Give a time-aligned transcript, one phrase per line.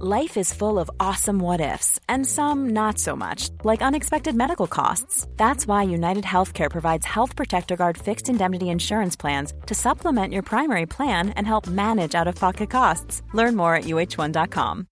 [0.00, 4.66] Life is full of awesome what ifs, and some not so much, like unexpected medical
[4.66, 5.28] costs.
[5.36, 10.42] That's why United Healthcare provides Health Protector Guard fixed indemnity insurance plans to supplement your
[10.42, 13.22] primary plan and help manage out of pocket costs.
[13.34, 14.86] Learn more at uh1.com.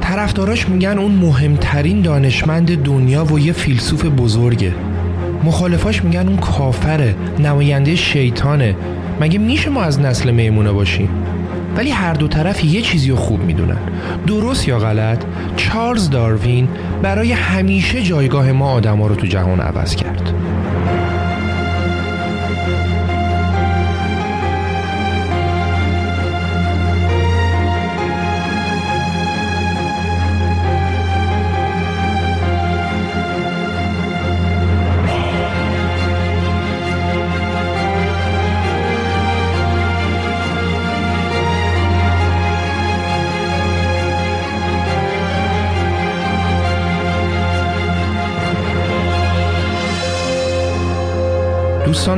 [0.00, 4.74] طرفداراش میگن اون مهمترین دانشمند دنیا و یه فیلسوف بزرگه
[5.44, 8.76] مخالفاش میگن اون کافره نماینده شیطانه
[9.21, 11.09] مگه میشه ما از نسل میمونه باشیم؟
[11.77, 13.77] ولی هر دو طرف یه چیزی رو خوب می‌دونن.
[14.27, 15.23] درست یا غلط
[15.55, 16.67] چارلز داروین
[17.01, 20.33] برای همیشه جایگاه ما آدما رو تو جهان عوض کرد.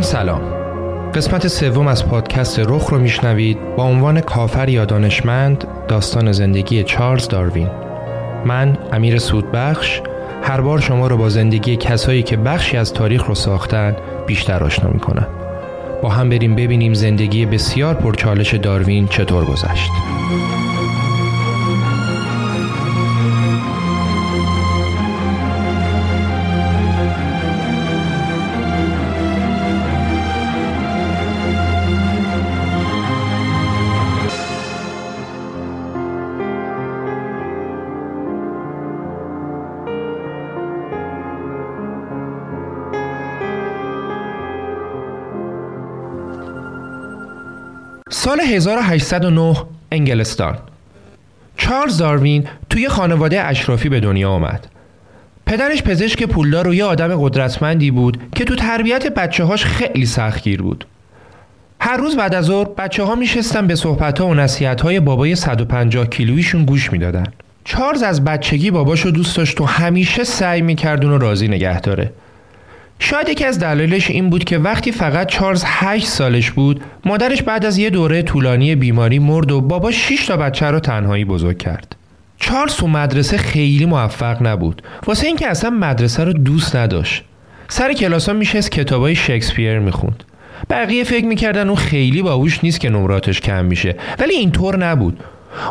[0.03, 0.41] سلام.
[1.13, 7.27] قسمت سوم از پادکست رخ رو میشنوید با عنوان کافر یا دانشمند داستان زندگی چارلز
[7.27, 7.69] داروین.
[8.45, 10.01] من امیر سودبخش.
[10.43, 13.95] هر بار شما رو با زندگی کسایی که بخشی از تاریخ رو ساختن
[14.27, 15.27] بیشتر آشنا می‌کنم.
[16.01, 19.89] با هم بریم ببینیم زندگی بسیار پرچالش داروین چطور گذشت.
[48.23, 49.55] سال 1809
[49.91, 50.57] انگلستان.
[51.57, 54.67] چارلز داروین توی خانواده اشرافی به دنیا آمد.
[55.45, 60.61] پدرش پزشک پولدار و یه آدم قدرتمندی بود که تو تربیت بچه هاش خیلی سختگیر
[60.61, 60.85] بود.
[61.79, 65.35] هر روز بعد از ظهر بچه ها میشستن به صحبت ها و نصیحت های بابای
[65.35, 67.25] 150 کیلویشون گوش می‌دادن.
[67.63, 72.11] چارلز از بچگی باباشو دوست داشت و همیشه سعی می‌کرد اونو راضی نگه داره.
[73.05, 77.65] شاید یکی از دلایلش این بود که وقتی فقط چارلز 8 سالش بود مادرش بعد
[77.65, 81.95] از یه دوره طولانی بیماری مرد و بابا 6 تا بچه رو تنهایی بزرگ کرد.
[82.37, 84.81] چارلز تو مدرسه خیلی موفق نبود.
[85.05, 87.23] واسه اینکه اصلا مدرسه رو دوست نداشت.
[87.67, 90.23] سر کلاس ها میشست کتابای شکسپیر می‌خوند.
[90.69, 93.95] بقیه فکر می‌کردن اون خیلی باهوش نیست که نمراتش کم میشه.
[94.19, 95.19] ولی اینطور نبود.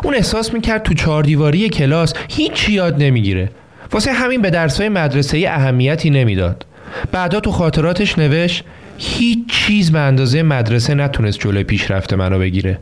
[0.03, 3.51] اون احساس می‌کرد تو چهار دیواری کلاس هیچ یاد نمی‌گیره.
[3.91, 6.65] واسه همین به درسای مدرسه اهمیتی نمی‌داد.
[7.11, 8.63] بعدا تو خاطراتش نوشت
[8.97, 12.79] هیچ چیز به اندازه مدرسه نتونست جلوی پیشرفت منو بگیره.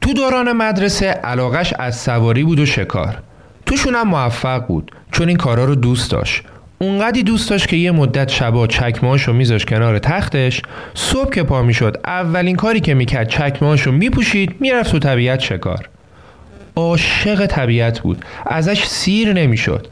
[0.00, 3.22] تو دوران مدرسه علاقش از سواری بود و شکار.
[3.66, 6.42] توشون هم موفق بود چون این کارا رو دوست داشت.
[6.78, 10.62] اونقدی دوست داشت که یه مدت شبا چکمهاشو میذاش کنار تختش
[10.94, 15.88] صبح که پا می‌شد اولین کاری که می‌کرد چکمهاشو میپوشید می‌رفت تو طبیعت شکار.
[16.76, 18.24] عاشق طبیعت بود.
[18.46, 19.86] ازش سیر نمی‌شد.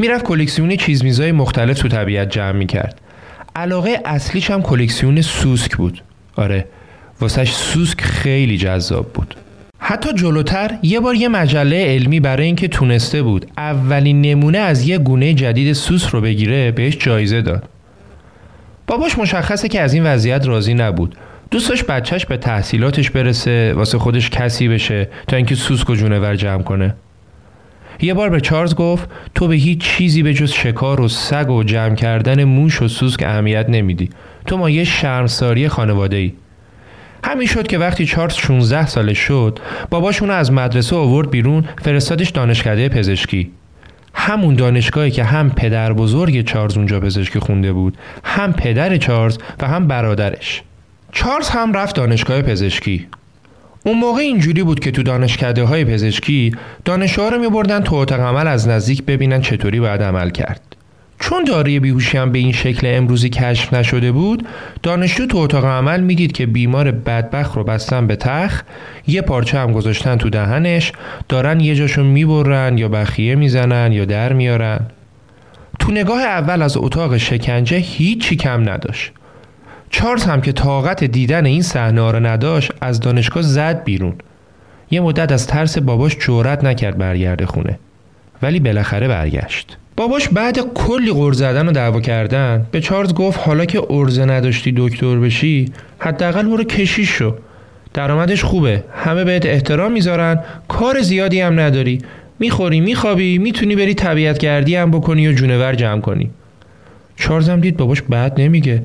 [0.00, 3.00] می‌رفت کلکسیون چیز میزای مختلف تو طبیعت جمع می‌کرد.
[3.56, 6.02] علاقه اصلیش هم کلکسیون سوسک بود.
[6.36, 6.64] آره
[7.20, 9.34] واسهش سوسک خیلی جذاب بود.
[9.78, 14.98] حتی جلوتر یه بار یه مجله علمی برای اینکه تونسته بود اولین نمونه از یه
[14.98, 17.68] گونه جدید سوس رو بگیره بهش جایزه داد.
[18.86, 21.14] باباش مشخصه که از این وضعیت راضی نبود.
[21.50, 26.36] دوست داشت بچهش به تحصیلاتش برسه واسه خودش کسی بشه تا اینکه سوسک و جونور
[26.36, 26.94] جمع کنه.
[28.00, 31.62] یه بار به چارلز گفت تو به هیچ چیزی به جز شکار و سگ و
[31.62, 34.10] جمع کردن موش و سوسک اهمیت نمیدی.
[34.46, 36.32] تو ما یه شرمساری خانواده ای
[37.24, 39.58] همین شد که وقتی چارلز 16 ساله شد
[39.90, 43.50] باباش اونو از مدرسه آورد بیرون فرستادش دانشکده پزشکی.
[44.14, 49.68] همون دانشگاهی که هم پدر بزرگ چارلز اونجا پزشکی خونده بود هم پدر چارلز و
[49.68, 50.62] هم برادرش.
[51.12, 53.06] چارلز هم رفت دانشگاه پزشکی.
[53.84, 56.52] اون موقع اینجوری بود که تو دانشکده های پزشکی
[56.84, 60.60] دانشجوها رو میبردن تو اتاق عمل از نزدیک ببینن چطوری باید عمل کرد.
[61.20, 64.46] چون داروی بیهوشی هم به این شکل امروزی کشف نشده بود
[64.82, 68.62] دانشجو تو اتاق عمل می‌دید که بیمار بدبخت رو بستن به تخ
[69.06, 70.92] یه پارچه هم گذاشتن تو دهنش
[71.28, 74.80] دارن یه جاشو می‌برن یا بخیه می‌زنن یا در میارن.
[75.78, 79.12] تو نگاه اول از اتاق شکنجه هیچی کم نداشت.
[79.90, 84.14] چارلز هم که طاقت دیدن این صحنه رو نداشت از دانشگاه زد بیرون.
[84.90, 87.78] یه مدت از ترس باباش جورت نکرد برگرده خونه.
[88.42, 89.76] ولی بالاخره برگشت.
[89.96, 94.74] باباش بعد کلی غر زدن و دعوا کردن به چارلز گفت حالا که ارزه نداشتی
[94.76, 97.34] دکتر بشی حداقل برو کشیش شو.
[97.94, 98.84] درآمدش خوبه.
[98.94, 100.40] همه بهت احترام می‌ذارن.
[100.68, 101.98] کار زیادی هم نداری.
[102.38, 106.30] می‌خوری میخوابی می‌تونی بری طبیعت گردی هم بکنی و جونور جمع کنی.
[107.16, 108.82] چارلز هم دید باباش بعد نمیگه.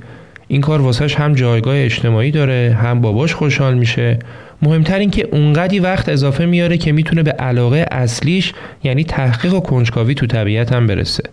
[0.54, 4.20] این کار واسهش هم جایگاه اجتماعی داره هم باباش خوشحال میشه.
[4.62, 8.54] مهمتر این که اونقدی وقت اضافه میاره که می‌تونه به علاقه اصلیش
[8.84, 11.24] یعنی تحقیق و کنجکاوی تو طبیعت هم برسه.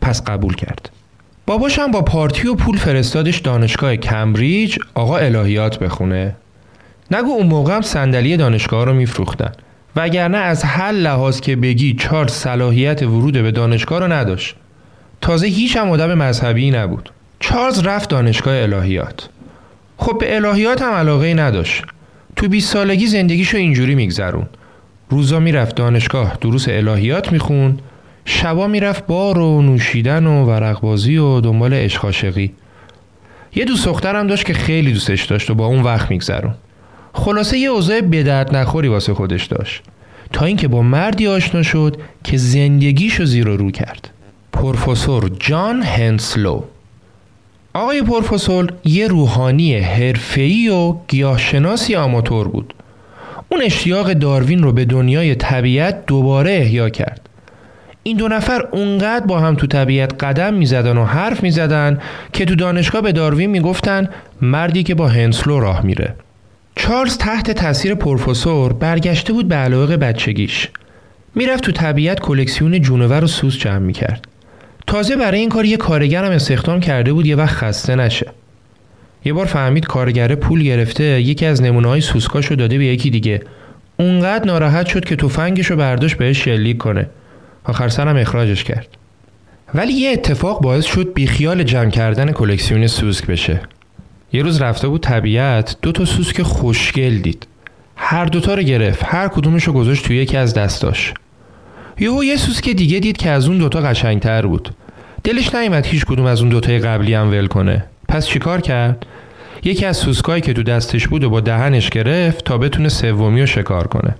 [0.00, 0.90] پس قبول کرد.
[1.46, 6.36] باباش هم با پارتی و پول فرستادش دانشگاه کمبریج آقا الهیات بخونه.
[7.10, 9.52] نگو اون موقع هم صندلی دانشگاه رو میفروختن.
[9.96, 14.56] وگرنه از هر لحاظ که بگی چهار صلاحیت ورود به دانشگاه رو نداشت.
[15.20, 17.10] تازه هیچ هم آدم مذهبی نبود.
[17.40, 19.28] چارلز رفت دانشگاه الهیات.
[19.96, 21.82] خب به الهیات هم علاقه نداشت.
[22.36, 24.46] تو 20 سالگی زندگیشو اینجوری میگذرون
[25.10, 27.82] روزا می‌رفت دانشگاه دروس الهیات می‌خوند.
[28.24, 32.38] شبا می‌رفت بار و نوشیدن و ورقبازی و دنبال عشق
[33.54, 36.54] یه دوست دخترم داشت که خیلی دوستش داشت و با اون وقت میگذرون
[37.12, 39.82] خلاصه یه اوضاع بدرد نخوری واسه خودش داشت.
[40.32, 44.10] تا اینکه با مردی آشنا شد که زندگیشو زیر و رو کرد.
[44.52, 46.62] پروفسور جان هنسلو.
[47.78, 52.74] آقای پروفسور یه روحانی حرفه‌ای و گیاهشناسی آماتور بود.
[53.48, 57.28] اون اشتیاق داروین رو به دنیای طبیعت دوباره احیا کرد.
[58.02, 61.98] این دو نفر اونقدر با هم تو طبیعت قدم می‌زدن و حرف می‌زدن
[62.32, 64.08] که تو دانشگاه به داروین می‌گفتن
[64.42, 66.14] مردی که با هنسلو راه میره.
[66.76, 70.68] چارلز تحت تاثیر پروفسور برگشته بود به علاقه بچگیش.
[71.34, 74.28] می‌رفت تو طبیعت کلکسیون جونور و سوس جمع می‌کرد.
[74.88, 78.26] تازه برای این کار یه کارگر هم استخدام کرده بود یه وقت خسته نشه.
[79.24, 83.42] یه بار فهمید کارگره پول گرفته یکی از نمونه های سوسکاشو داده به یکی دیگه.
[83.96, 87.08] اونقدر ناراحت شد که تفنگشو برداشت بهش شلیک کنه.
[87.64, 88.88] آخر سرم اخراجش کرد.
[89.74, 93.60] ولی یه اتفاق باعث شد بیخیال جمع کردن کلکسیون سوسک بشه.
[94.32, 97.46] یه روز رفته بود طبیعت دو تا سوسک خوشگل دید.
[97.96, 101.14] هر دوتا رو گرفت هر کدومش رو گذاشت توی یکی از دستاش.
[102.00, 104.70] یهو یه سوسک دیگه دید که از اون دوتا قشنگتر بود.
[105.24, 107.84] دلش نیومد هیچ کدوم از اون دوتای قبلی هم ول کنه.
[108.08, 109.06] پس چیکار کرد؟
[109.64, 113.46] یکی از سوسکایی که تو دستش بود و با دهنش گرفت تا بتونه سومی رو
[113.46, 114.14] شکار کنه.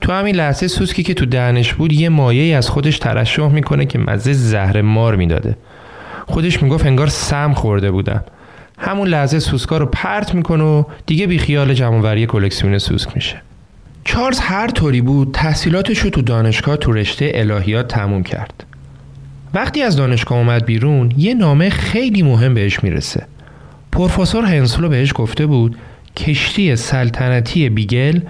[0.00, 3.98] تو همین لحظه سوسکی که تو دهنش بود یه مایه از خودش ترشح می‌کنه که
[3.98, 5.56] مزه زهر مار می‌داده.
[6.26, 8.24] خودش می‌گفت انگار سم خورده بودم
[8.78, 13.42] همون لحظه سوسکا رو پرت می‌کنه و دیگه بی خیال جمعوری کلکسیون سوسک میشه.
[14.04, 18.64] چارلز هر طوری بود تحصیلاتش رو تو دانشگاه تو رشته الهیات تموم کرد.
[19.54, 23.26] وقتی از دانشگاه اومد بیرون یه نامه خیلی مهم بهش می‌رسه.
[23.92, 25.76] پروفسور هنسلو بهش گفته بود
[26.16, 28.20] کشتی سلطنتی بیگل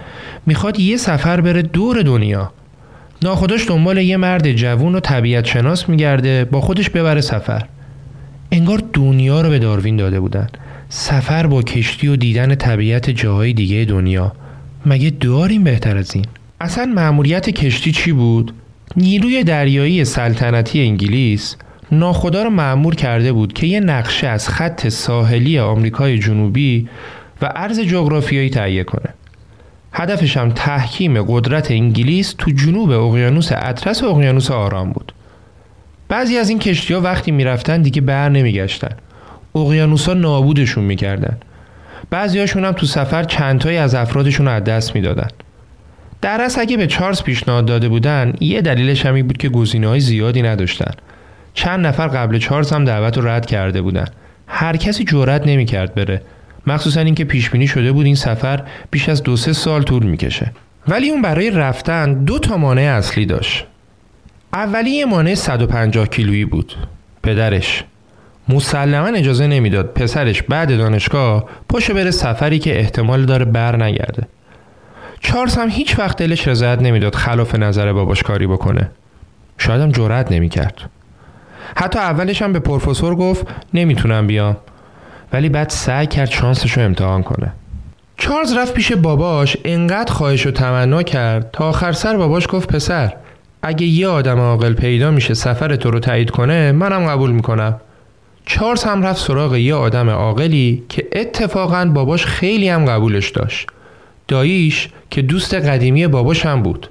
[0.47, 2.53] می‌خواد یه سفر بره دور دنیا.
[3.23, 7.65] ناخداش دنبال یه مرد جوون و طبیعت شناس میگرده با خودش ببره سفر.
[8.53, 10.47] انگار دنیا رو به داروین داده بودن.
[10.89, 14.33] سفر با کشتی و دیدن طبیعت جاهای دیگه دنیا.
[14.87, 16.25] مگه داریم بهتر از این؟
[16.61, 18.53] اصلا معمولیت کشتی چی بود؟
[18.97, 21.57] نیروی دریایی سلطنتی انگلیس
[21.93, 26.89] ناخدا رو معمور کرده بود که یه نقشه از خط ساحلی آمریکای جنوبی
[27.43, 29.15] و عرض جغرافیایی تهیه کنه.
[29.93, 35.13] هدفش هم تحکیم قدرت انگلیس تو جنوب اقیانوس اطلس و اقیانوس آرام بود.
[36.09, 38.97] بعضی از این کشتی ها وقتی می‌رفتن دیگه بر نمیگشتن.
[39.55, 41.37] اقیانوس ها نابودشون می‌کردن.
[42.11, 45.29] بعضیاشون هم تو سفر چندتایی از افرادشون رو از دست می‌دادن.
[46.25, 50.01] در اصل اگه به چارلز پیشنهاد داده بودن یه دلیلش همی بود که گزینه های
[50.01, 50.91] زیادی نداشتن.
[51.55, 54.05] چند نفر قبل چارلز هم دعوت رو رد کرده بودن.
[54.47, 56.23] هر کسی جرأت نمی‌کرد بره.
[56.67, 60.53] مخصوصا اینکه پیش بینی شده بود این سفر بیش از دو سه سال طول می‌کشه.
[60.89, 63.67] ولی اون برای رفتن دو تا مانع اصلی داشت.
[64.53, 66.75] اولی یه مانع 150 کیلویی بود.
[67.23, 67.85] پدرش.
[68.49, 74.27] مسلما اجازه نمی‌داد پسرش بعد دانشگاه پاشو بره سفری که احتمال داره بر نگرده
[75.25, 78.91] چارلز هم هیچ وقت دلش رضایت نمی‌داد خلاف نظر باباش کاری بکنه.
[79.59, 80.91] شاید هم جرأت نمی‌کرد.
[81.77, 84.57] حتی اولش هم به پروفسور گفت نمی‌تونم بیام.
[85.33, 87.53] ولی بعد سعی کرد شانسش رو امتحان کنه.
[88.17, 93.13] چارلز رفت پیش باباش انقدر خواهش و تمنا کرد تا آخر سر باباش گفت پسر
[93.63, 97.81] اگه یه آدم عاقل پیدا میشه سفر تو رو تایید کنه منم قبول می‌کنم.
[98.47, 103.71] چارلز هم رفت سراغ یه آدم عاقلی که اتفاقا باباش خیلی هم قبولش داشت.
[104.29, 106.91] داییش که دوست قدیمی باباش هم بود.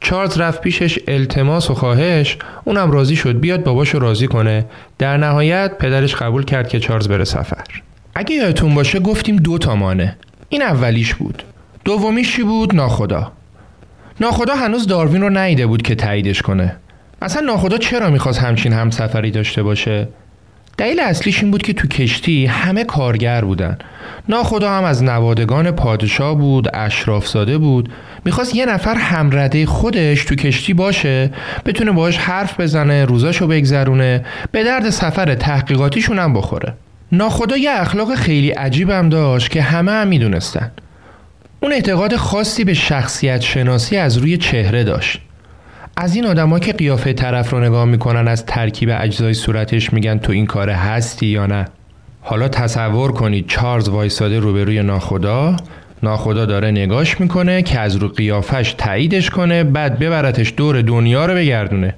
[0.00, 4.64] چارلز رفت پیشش التماس و خواهش اونم راضی شد بیاد باباشو راضی کنه.
[4.98, 7.64] در نهایت پدرش قبول کرد که چارلز بره سفر.
[8.14, 10.16] اگه یادتون باشه گفتیم دو تا مانه
[10.48, 11.42] این اولیش بود.
[11.84, 13.32] دومیش چی بود؟ ناخدا.
[14.20, 16.76] ناخدا هنوز داروین رو نیده بود که تاییدش کنه.
[17.22, 20.08] اصلا ناخدا چرا می‌خواست همچین همسفری داشته باشه؟
[20.76, 23.78] دلیل اصلیش این بود که تو کشتی همه کارگر بودن.
[24.28, 27.88] ناخدا هم از نوادگان پادشاه بود اشرافزاده بود.
[28.24, 31.30] می‌خواست یه نفر همرده خودش تو کشتی باشه
[31.66, 36.74] بتونه باهاش حرف بزنه روزاشو بگذرونه به درد سفر تحقیقاتیشون هم بخوره.
[37.12, 40.70] ناخدا یه اخلاق خیلی عجیبم داشت که همه هم می‌دونستن.
[41.60, 45.20] اون اعتقاد خاصی به شخصیت شناسی از روی چهره داشت.
[45.96, 50.32] از این آدما که قیافه طرف رو نگاه می‌کنن از ترکیب اجزای صورتش میگن تو
[50.32, 51.64] این کار هستی یا نه.
[52.20, 55.56] حالا تصور کنید چارلز وایساده روبروی ناخدا
[56.02, 61.34] ناخدا داره نگاش می‌کنه که از رو قیافش تاییدش کنه بعد ببرتش دور دنیا رو
[61.34, 61.94] بگردونه.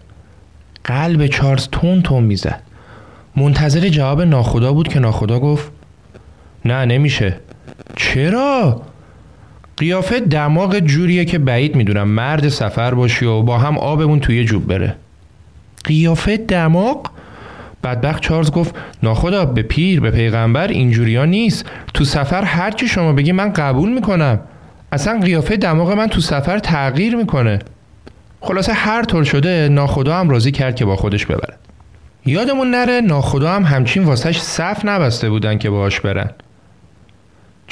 [0.85, 2.61] قلب چارلز تون تون می‌زد.
[3.37, 5.71] منتظر جواب ناخدا بود که ناخدا گفت
[6.65, 7.37] نه نمیشه.
[7.97, 8.83] چرا؟
[9.85, 14.67] قیافه دماغ جوریه که بعید می‌دونم مرد سفر باشی و با هم آبمون توی جوب
[14.67, 14.97] بره.
[15.85, 17.11] قیافه دماغ؟
[17.83, 21.67] بدبخت چارلز گفت ناخدا به پیر به پیغمبر اینجوریا نیست.
[21.95, 24.41] تو سفر هرچی شما بگی من قبول می‌کنم.
[24.93, 27.59] اصلا قیافه دماغ من تو سفر تغییر می‌کنه.
[28.41, 31.59] خلاصه هر طور شده ناخدا هم راضی کرد که با خودش ببرد.
[32.26, 36.31] یادمون نره ناخدا هم همچین واسش صف نبسته بودن که باهاش برن.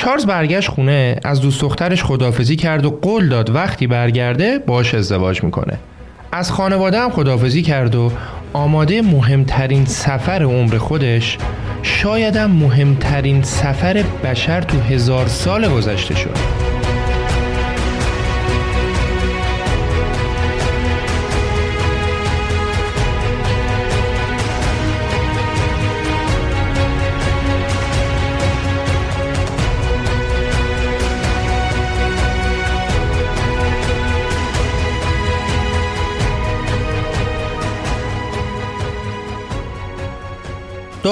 [0.04, 5.44] چارلز برگشت خونه از دوست دخترش خدافزی کرد و قول داد وقتی برگرده باش ازدواج
[5.44, 5.78] می‌کنه.
[6.32, 8.12] از خانواده هم خدافزی کرد و
[8.52, 11.38] آماده مهمترین سفر عمر خودش
[11.82, 16.36] شایدم مهمترین سفر بشر تو هزار سال گذشته شد.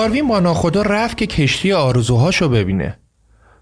[0.00, 2.98] داروین با ناخدا رفت که کشتی آرزوهاشو ببینه.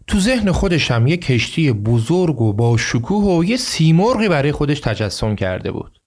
[0.07, 4.81] تو ذهن خودش هم یه کشتی بزرگ و با شکوه و یه سیمرغی برای خودش
[4.81, 5.99] تجسم کرده بود.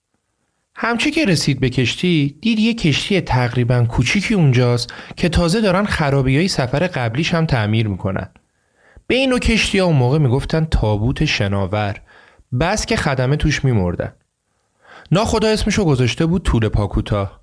[0.76, 6.38] همچه که رسید به کشتی دید یه کشتی تقریبا کوچیکی اونجاست که تازه دارن خرابی
[6.38, 8.30] های سفر قبلیش هم تعمیر می‌کنن.
[9.08, 11.96] به اینو کشتی ها اون موقع می‌گفتن تابوت شناور
[12.60, 14.14] بس که خدمه توش میمردن.
[15.12, 17.41] ناخدا اسمشو گذاشته بود طول پاکوتا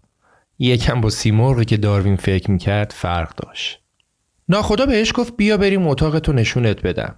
[0.58, 3.80] یکم با سیمرغی که داروین فکر می‌کرد فرق داشت.
[4.48, 7.16] ناخدا بهش گفت بیا بریم اتاق تو نشونت بدم.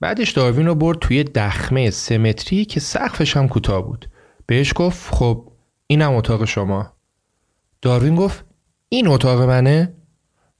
[0.00, 4.10] بعدش داروین رو برد توی دخمه سمتری که سقفش هم کوتاه بود.
[4.46, 5.52] بهش گفت خب
[5.86, 6.92] اینم اتاق شما.
[7.82, 8.44] داروین گفت
[8.88, 9.94] این اتاق منه؟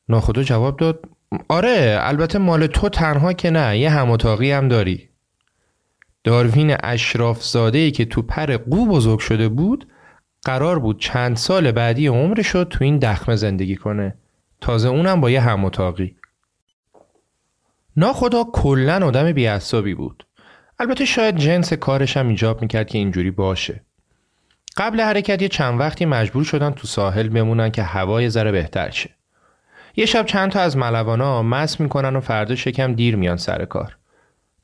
[0.09, 1.05] ناخدا جواب داد
[1.49, 5.09] آره البته مال تو تنها که نه یه هم اتاقی هم داری.
[6.25, 9.89] داروین اشراف زاده که تو پر قو بزرگ شده بود
[10.45, 14.15] قرار بود چند سال بعدی عمرش رو تو این دخمه زندگی کنه.
[14.61, 16.17] تازه اونم با یه هم اتاقی.
[17.97, 20.27] ناخدا کلا آدم بیعصابی بود.
[20.79, 23.85] البته شاید جنس کارش هم ایجاب می‌کرد که اینجوری باشه.
[24.77, 29.11] قبل حرکت یه چند وقتی مجبور شدن تو ساحل بمونن که هوای ذره بهتر شه.
[29.97, 33.97] یه شب چند تا از ملوانا مس می‌کنن و فردا شکم دیر میان سر کار.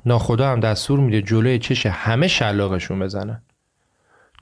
[0.07, 3.43] ناخدا هم دستور میده جلوی چش همه شلاقشون بزنن.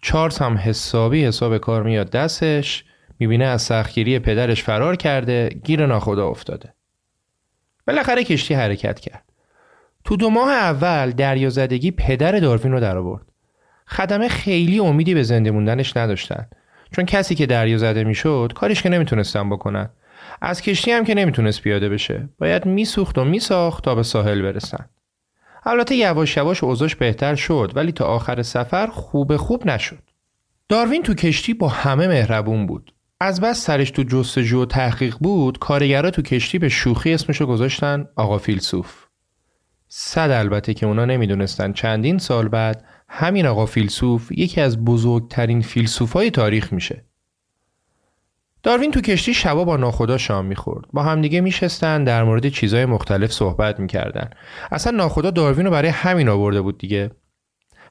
[0.05, 2.85] چارلز هم حسابی حساب کار میاد دستش
[3.19, 6.75] می‌بینه از سختگیری پدرش فرار کرده گیر ناخدا افتاده.
[7.87, 9.25] بالاخره کشتی حرکت کرد.
[10.05, 13.23] تو دو ماه اول دریازدگی پدر دارفین رو در آورد.
[13.87, 16.47] خدمه خیلی امیدی به زنده موندنش نداشتن.
[16.97, 19.91] چون کسی که دریا زده می‌شد کارش که نمی‌تونستن بکنن.
[20.43, 22.29] از کشتی هم که نمی‌تونست پیاده بشه.
[22.39, 24.85] باید میسوخت و میساخت تا به ساحل برسن.
[25.67, 30.11] البته یواش یواش اوضاش بهتر شد ولی تا آخر سفر خوب خوب نشد.
[30.69, 32.95] داروین تو کشتی با همه مهربون بود.
[33.21, 38.09] از بس سرش تو جستجو و تحقیق بود کارگرا تو کشتی به شوخی اسمشو گذاشتن
[38.17, 39.05] آقا فیلسوف
[39.89, 46.31] صد البته که اونا نمی‌دونستن چندین سال بعد همین آقا فیلسوف یکی از بزرگترین فیلسوفای
[46.31, 47.05] تاریخ میشه
[48.65, 50.85] داروین تو کشتی شبا با ناخدا شام می‌خورد.
[50.93, 54.31] با همدیگه میشستن در مورد چیزای مختلف صحبت می‌کردن.
[54.73, 57.11] اصلا ناخدا داروین رو برای همین آورده بود دیگه.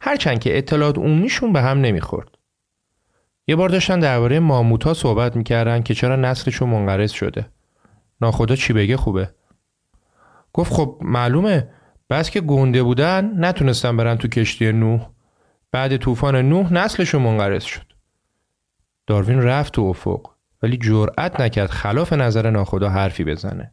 [0.01, 2.37] هرچند که اطلاعات عمومیشون به هم نمی‌خورد.
[3.47, 7.45] یه بار داشتن درباره ماموتا صحبت می‌کردن که چرا نسلشون منقرض شده.
[8.21, 9.29] ناخدا چی بگه خوبه؟
[10.53, 11.69] گفت خب معلومه.
[12.09, 15.09] بس که گنده بودن نتونستن برن تو کشتی نوح.
[15.71, 17.93] بعد طوفان نوح نسلشون منقرض شد.
[19.07, 20.32] داروین رفت تو افق.
[20.63, 23.71] ولی جرأت نکرد خلاف نظر ناخدا حرفی بزنه.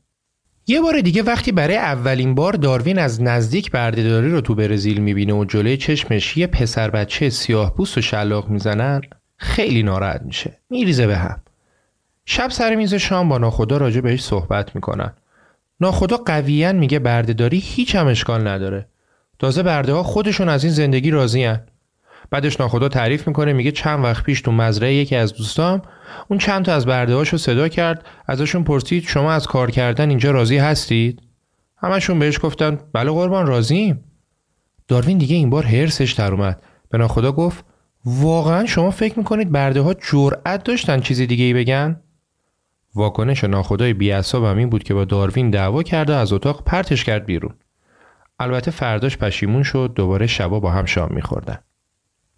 [0.67, 5.33] یه بار دیگه وقتی برای اولین بار داروین از نزدیک بردهداری رو تو برزیل می‌بینه
[5.33, 9.01] و جلوی چشمش یه پسر بچه سیاه پوست و شلاق می‌زنن
[9.37, 10.59] خیلی ناراحت میشه.
[10.71, 11.41] میریزه به هم.
[12.25, 15.13] شب سر میز شام با ناخدا راجع بهش صحبت می‌کنن.
[15.81, 18.87] ناخدا قویا میگه بردهداری هیچ هم اشکال نداره.
[19.39, 21.55] تازه برده ها خودشون از این زندگی راضی
[22.31, 25.83] بعدش ناخدا تعریف می‌کنه میگه چند وقت پیش تو مزرعه یکی از دوستام
[26.29, 30.31] اون چند تا از برده هاشو صدا کرد ازشون پرسید شما از کار کردن اینجا
[30.31, 31.23] راضی هستید؟
[31.77, 34.05] همشون بهش گفتن بله قربان راضیم.
[34.89, 36.63] داروین دیگه این بار هرسش در اومد.
[36.91, 37.65] به ناخدا گفت
[38.05, 42.01] واقعا شما فکر می‌کنید برده ها جرأت داشتن چیزی دیگه ای بگن؟
[42.95, 47.27] واکنش ناخدای بیعصاب هم این بود که با داروین دعوا کرده از اتاق پرتش کرد
[47.27, 47.55] بیرون.
[48.39, 51.59] البته فرداش پشیمون شد دوباره شبا با هم شام میخوردن.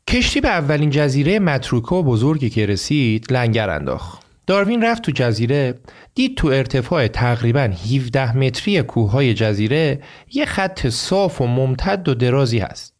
[0.08, 4.22] کشتی به اولین جزیره متروکه و بزرگی که رسید لنگر انداخت.
[4.46, 5.74] داروین رفت تو جزیره
[6.14, 7.60] دید تو ارتفاع تقریبا
[7.94, 12.94] 17 متری کوههای جزیره یه خط صاف و ممتد و درازی هست.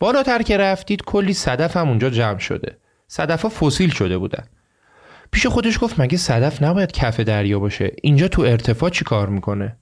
[0.00, 2.76] بالاتر که رفتید کلی صدف هم اونجا جمع شده.
[3.08, 4.44] صدف ها فسیل شده بودن.
[5.30, 9.76] پیش خودش گفت مگه صدف نباید کف دریا باشه؟ اینجا تو ارتفاع چی کار می‌کنه؟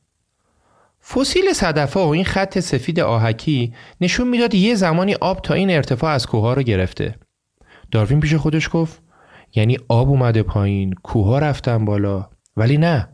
[1.13, 6.11] فسیل صدفه و این خط سفید آهکی نشون می‌داد یه زمانی آب تا این ارتفاع
[6.13, 7.15] از کوه رو گرفته.
[7.91, 9.03] داروین پیش خودش گفت
[9.55, 13.09] یعنی آب اومده پایین، کوه رفتن بالا ولی نه.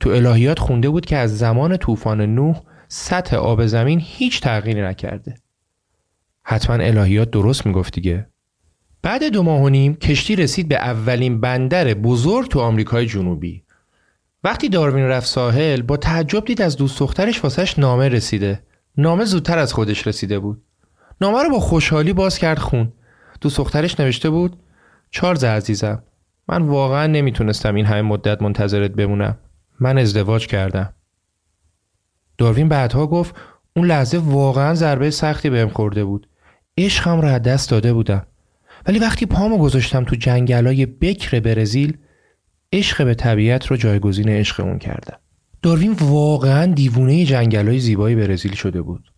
[0.00, 5.34] تو الهیات خونده بود که از زمان طوفان نوح سطح آب زمین هیچ تغییری نکرده.
[6.42, 8.26] حتما الهیات درست می‌گفت دیگه.
[9.02, 13.65] بعد دو ماه و نیم کشتی رسید به اولین بندر بزرگ تو آمریکای جنوبی
[14.46, 18.62] وقتی داروین رفت ساحل با تعجب دید از دوست دخترش واسش نامه رسیده.
[18.96, 20.62] نامه زودتر از خودش رسیده بود.
[21.20, 22.92] نامه رو با خوشحالی باز کرد خون.
[23.40, 24.56] دوست دخترش نوشته بود
[25.10, 26.02] چارز عزیزم
[26.48, 29.38] من واقعا نمی‌تونستم این همه مدت منتظرت بمونم.
[29.80, 30.92] من ازدواج کردم.
[32.38, 33.34] داروین بعدها گفت
[33.76, 36.28] اون لحظه واقعا ضربه سختی بهم خورده بود.
[36.78, 38.26] عشقم رو از دست داده بودم.
[38.86, 41.96] ولی وقتی پامو گذاشتم تو جنگلای بکر برزیل
[42.72, 45.18] عشق به طبیعت رو جایگزین عشق اون کردم
[45.62, 49.12] داروین واقعا دیوونه جنگل های زیبایی برزیل شده بود.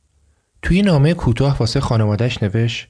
[0.63, 2.89] توی نامه کوتاه واسه خانوادش نوشت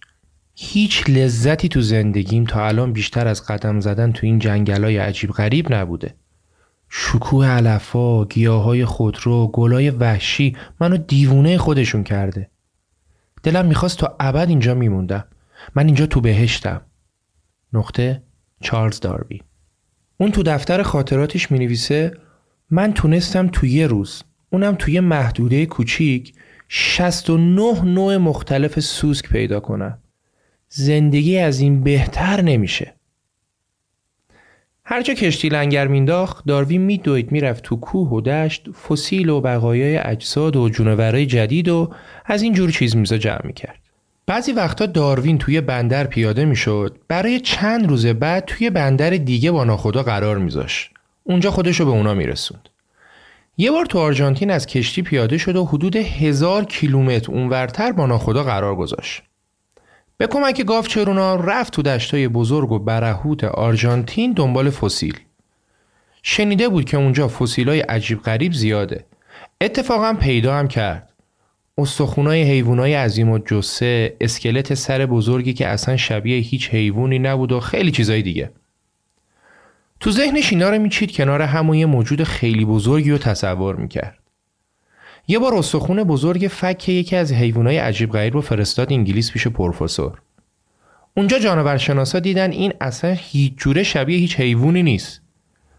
[0.55, 5.31] هیچ لذتی تو زندگیم تا الان بیشتر از قدم زدن تو این جنگل های عجیب
[5.31, 6.15] غریب نبوده.
[6.89, 12.51] شکوه علفا، گیاهای خودرو، گلای وحشی منو دیوونه خودشون کرده.
[13.43, 15.25] دلم می‌خواست تا ابد اینجا میموندم.
[15.75, 16.81] من اینجا تو بهشتم.
[17.73, 18.23] نقطه
[18.61, 19.41] چارلز داروین.
[20.21, 22.13] اون تو دفتر خاطراتش می نویسه
[22.71, 26.35] من تونستم تو یه روز اونم توی محدوده کوچیک
[26.69, 29.99] 69 نوع مختلف سوسک پیدا کنم.
[30.69, 32.95] زندگی از این بهتر نمیشه.
[34.85, 40.57] هرجا کشتی لنگر مینداخت داروین میدوید می‌رفت تو کوه و دشت فسیل و بقایای اجساد
[40.57, 43.88] و جونورای جدید و از این جور چیز میزا جمع می‌کرد.
[44.29, 46.99] بعضی وقتا داروین توی بندر پیاده می‌شد.
[47.09, 50.91] برای چند روز بعد توی بندر دیگه با ناخدا قرار میذاشت.
[51.25, 52.69] اونجا خودشو به اونا میرسوند.
[53.57, 58.43] یه بار تو آرژانتین از کشتی پیاده شد و حدود هزار کیلومتر اونورتر با ناخدا
[58.43, 59.23] قرار گذاشت.
[60.17, 65.19] به کمک گاوچرونا رفت تو دشتای بزرگ و برهوت آرژانتین دنبال فسیل.
[66.23, 69.05] شنیده بود که اونجا فسیلای عجیب غریب زیاده.
[69.61, 71.08] اتفاقا پیدا هم کرد.
[71.79, 77.61] استخونای حیوانای عظیم و جسه اسکلت سر بزرگی که اصلا شبیه هیچ حیوانی نبود و
[77.61, 78.51] خیلی چیزای دیگه.
[80.01, 84.19] تو ذهنش اینا رو میچید کنار همون یه موجود خیلی بزرگی رو تصور می‌کرد.
[85.29, 90.21] یه بار استخون بزرگ فک یکی از حیوانای عجیب غریب رو فرستاد انگلیس پیش پروفسور.
[91.17, 95.23] اونجا جانورشناسا دیدن این اصلا هیچ جوره شبیه هیچ حیوانی نیست.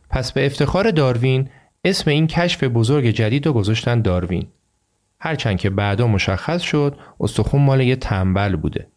[0.09, 1.49] پس به افتخار داروین
[1.85, 4.47] اسم این کشف بزرگ جدید رو گذاشتن داروین.
[5.19, 8.87] هرچند که بعدا مشخص شد استخون مال یه تنبل بوده.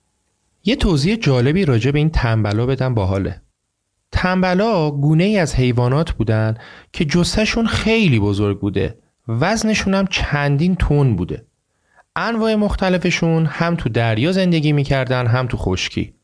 [0.65, 3.43] یه توضیح جالبی راجع به این تنبلا بدم باحاله.
[4.13, 6.57] تنبلا گونه ای از حیوانات بودن
[6.93, 11.47] که جسهشون خیلی بزرگ بوده وزنشون هم چندین تن بوده
[12.17, 16.15] انواع مختلفشون هم تو دریا زندگی می‌کردن هم تو خشکی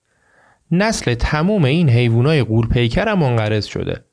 [0.70, 4.04] نسل تموم این حیوانای قولپیکر هم منقرض شده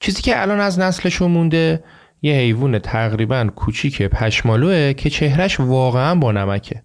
[0.00, 1.84] چیزی که الان از نسلشون مونده
[2.22, 6.82] یه حیوان تقریبا کوچیک پشمالوه که چهرش واقعا با نمکه.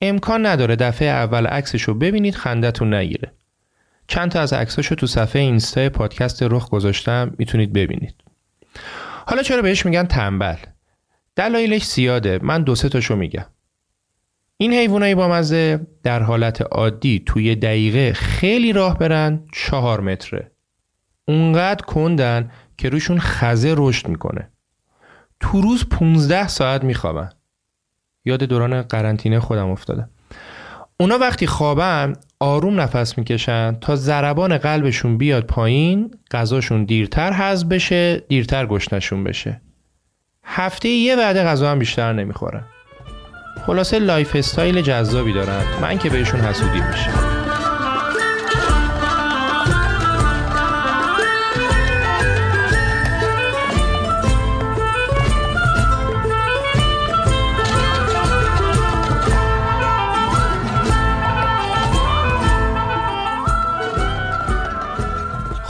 [0.00, 3.32] امکان نداره دفعه اول عکسش ببینید خندتون نگیره.
[4.08, 8.14] چند تا از عکساشو تو صفحه اینستا پادکست رخ گذاشتم می‌تونید ببینید.
[9.26, 10.56] حالا چرا بهش میگن تنبل؟
[11.36, 13.46] دلایلش زیاده من دو سه تاشو میگم.
[14.56, 20.50] این حیوانای با مزه در حالت عادی توی دقیقه خیلی راه برن چهار متره.
[21.28, 24.50] اونقدر کندن که روشون خزه رشد می‌کنه.
[25.40, 27.30] تو روز 15 ساعت میخوابن
[28.24, 30.08] یاد دوران قرنطینه خودم افتاده.
[31.00, 38.16] اونا وقتی خوابن آروم نفس می‌کشن تا ضربان قلبشون بیاد پایین غذاشون دیرتر هضم بشه
[38.28, 39.60] دیرتر گشنشون بشه.
[40.44, 42.64] هفته یه وعده غذا هم بیشتر نمی‌خورن.
[43.66, 45.62] خلاصه lifestyle جذابی دارن.
[45.82, 47.37] من که بهشون حسودی میشه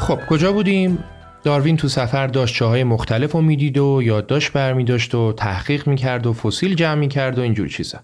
[0.08, 1.04] خب کجا بودیم؟
[1.44, 6.26] داروین تو سفر داشت چاهای مختلف رو می‌دید و یادداشت برمی داشت و تحقیق می‌کرد
[6.26, 7.98] و فسیل جمع می‌کرد و اینجور چیزا.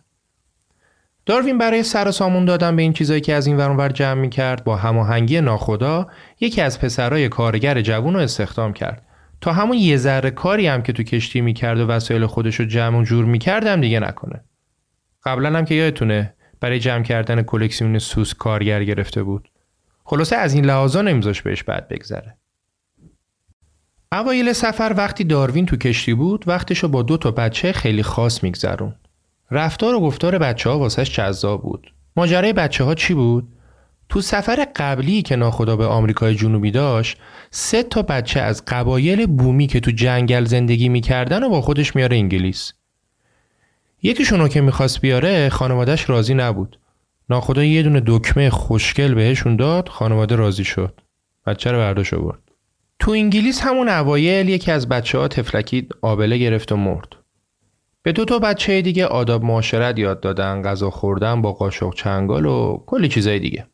[1.27, 4.64] داروین برای سر و سامون دادن به این چیزایی که از این ور جمع می‌کرد
[4.64, 6.07] با هماهنگی ناخدا
[6.40, 9.07] یکی از پسرای کارگر جوون رو استخدام کرد
[9.40, 12.99] تا همون یه ذره کاری هم که تو کشتی می‌کرد و وسایل خودش رو جمع
[12.99, 14.45] و جور می‌کرد هم دیگه نکنه.
[15.25, 19.49] قبلا هم که یادتونه برای جمع کردن کلکسیون سوس کارگر گرفته بود.
[20.05, 22.37] خلاصه از این لحاظا نمیذاش بهش بد بگذره.
[24.12, 28.95] اوایل سفر وقتی داروین تو کشتی بود وقتشو با دو تا بچه خیلی خاص میگذرون
[29.51, 31.95] رفتار و گفتار بچه ها واسش جذاب بود.
[32.17, 33.49] ماجرای بچه ها چی بود؟
[34.09, 37.19] تو سفر قبلی که ناخدا به آمریکای جنوبی داشت
[37.51, 42.17] سه تا بچه از قبایل بومی که تو جنگل زندگی می‌کردن و با خودش میاره
[42.17, 42.73] انگلیس.
[44.03, 46.79] یکیشونو که می‌خواست بیاره خانوادش راضی نبود.
[47.31, 51.01] ناخدا یه دونه دکمه خوشگل بهشون داد خانواده راضی شد.
[51.47, 52.39] بچه رو برداشت برد.
[52.99, 57.09] تو انگلیس همون اوایل یکی از بچه ها تفلکی آبله گرفت و مرد.
[58.03, 62.83] به دو تا بچه دیگه آداب معاشرت یاد دادن غذا خوردن با قاشق چنگال و
[62.87, 63.67] کلی چیزای دیگه.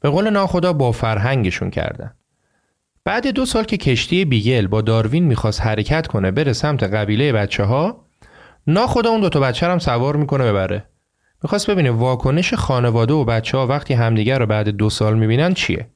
[0.00, 2.14] به قول ناخدا با فرهنگشون کردن.
[3.04, 7.64] بعد دو سال که کشتی بیگل با داروین می‌خواست حرکت کنه بره سمت قبیله بچه
[7.64, 8.06] ها
[8.66, 10.84] ناخدا اون دو تا بچه هم سوار می‌کنه ببره.
[11.42, 15.86] می‌خواست ببینه واکنش خانواده و بچه ها وقتی همدیگر رو بعد دو سال می‌بینن چیه.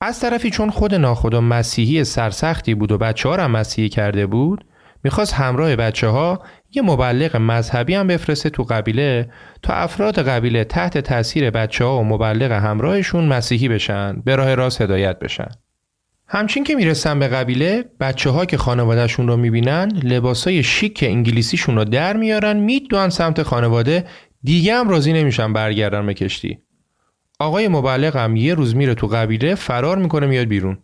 [0.00, 4.64] از طرفی چون خود ناخدا مسیحی سرسختی بود و بچه ها مسیحی کرده بود
[5.04, 9.30] می‌خواست همراه بچه ها یه مبلغ مذهبی هم بفرسته تو قبیله
[9.62, 14.80] تا افراد قبیله تحت تاثیر بچه ها و مبلغ همراهشون مسیحی بشن به راه راست
[14.80, 15.48] هدایت بشن.
[16.28, 21.84] همچین که می‌رسن به قبیله بچه ها که خانوادهشون رو می‌بینن لباسای شیک انگلیسیشون رو
[21.84, 24.04] در میارن میدوان سمت خانواده
[24.44, 26.58] دیگه هم راضی نمیشن برگردن به کشتی.
[27.38, 30.78] آقای مبلغم یه روز میره تو قبیله فرار می‌کنه میاد بیرون.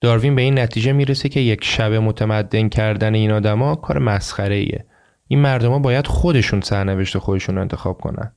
[0.00, 4.84] داروین به این نتیجه می‌رسه که یک شب متمدن کردن این آدما کار مسخره ایه.
[5.28, 8.32] این مردما باید خودشون سرنوشت خودشون انتخاب کنن.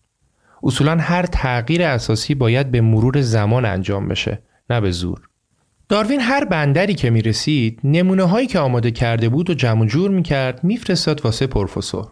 [0.64, 5.30] اصولا هر تغییر اساسی باید به مرور زمان انجام بشه نه به زور.
[5.90, 10.64] داروین هر بندری که می‌رسید نمونه هایی که آماده کرده بود و جمع جور می‌کرد
[10.64, 12.12] میفرستاد واسه پروفسور.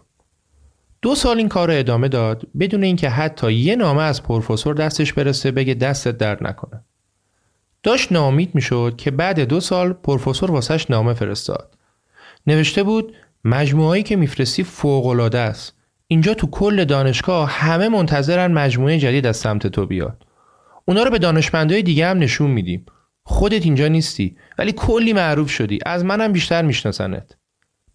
[1.02, 5.12] دو سال این کار رو ادامه داد بدون اینکه حتی یه نامه از پروفسور دستش
[5.12, 6.84] برسه بگه دستت درد نکنه.
[7.82, 11.78] داشت نامید می‌شد که بعد دو سال پروفسور واسش نامه فرستاد.
[12.46, 15.74] نوشته بود مجموعهایی که میفرستی فوقالعاده است.
[16.06, 20.26] اینجا تو کل دانشگاه همه منتظرن مجموعه جدید از سمت تو بیاد.
[20.84, 22.86] اونا رو به دانشمندای دیگه هم نشون میدیم.
[23.24, 25.78] خودت اینجا نیستی ولی کلی معروف شدی.
[25.86, 27.36] از منم بیشتر میشناسنت.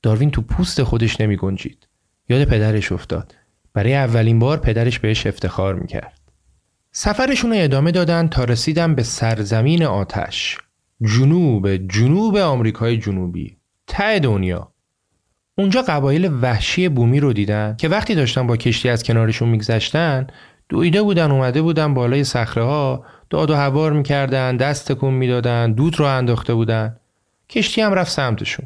[0.01, 1.87] داروین تو پوست خودش نمی گنجید.
[2.29, 3.35] یاد پدرش افتاد.
[3.73, 6.19] برای اولین بار پدرش بهش افتخار می‌کرد.
[6.91, 10.57] سفرشون رو ادامه دادن تا رسیدن به سرزمین آتش.
[11.01, 13.57] جنوب جنوب آمریکای جنوبی.
[13.87, 14.71] ته دنیا.
[15.57, 20.27] اونجا قبایل وحشی بومی رو دیدن که وقتی داشتن با کشتی از کنارشون میگذشتن
[20.69, 25.99] دویده بودن اومده بودن بالای صخره ها داد و هوار می‌کردن دست تکون می‌دادن دود
[25.99, 26.97] رو انداخته بودن
[27.49, 28.65] کشتی هم رفت سمتشون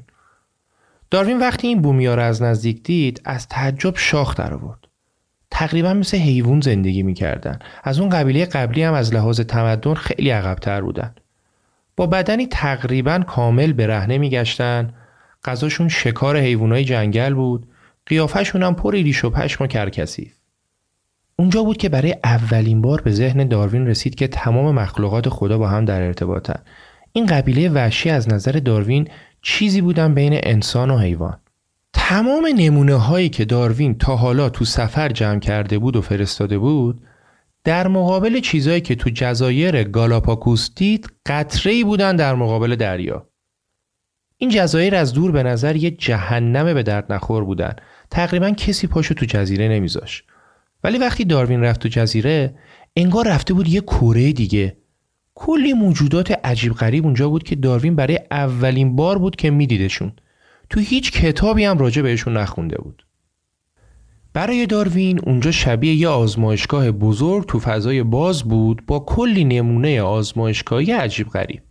[1.12, 4.80] داروین وقتی این بومیا رو از نزدیک دید از تعجب شاخ در آورد.
[5.52, 7.60] تقریبا مثل حیوان زندگی می‌کردن.
[7.84, 11.16] از اون قبیله قبلی هم از لحاظ تمدن خیلی عقبتر بودن.
[11.96, 14.94] با بدنی تقریبا کامل برهنه میگشتن.
[15.46, 17.68] غذاشون شکار حیوانای جنگل بود.
[18.06, 20.34] قیافشون هم پر ریش و پشم و کرکسیف.
[21.40, 25.68] اونجا بود که برای اولین بار به ذهن داروین رسید که تمام مخلوقات خدا با
[25.68, 26.60] هم در ارتباطن.
[27.14, 29.08] این قبیله وحشی از نظر داروین
[29.42, 31.40] چیزی بودن بین انسان و حیوان.
[31.94, 37.02] تمام نمونه هایی که داروین تا حالا تو سفر جمع کرده بود و فرستاده بود
[37.64, 43.28] در مقابل چیزهایی که تو جزایر گالاپاکوس دید قطره بودن در مقابل دریا.
[44.38, 47.76] این جزایر از دور به نظر یه جهنم به درد نخور بودن.
[48.12, 50.24] تقریبا کسی پاشو تو جزیره نمیذاش.
[50.84, 52.56] ولی وقتی داروین رفت تو جزیره
[52.96, 54.78] انگار رفته بود یه کوره دیگه.
[55.40, 60.12] کلی موجودات عجیب غریب اونجا بود که داروین برای اولین بار بود که میدیدشون
[60.70, 63.06] تو هیچ کتابی هم راجع بهشون نخونده بود
[64.34, 70.92] برای داروین اونجا شبیه یه آزمایشگاه بزرگ تو فضای باز بود با کلی نمونه آزمایشگاهی
[70.92, 71.62] عجیب غریب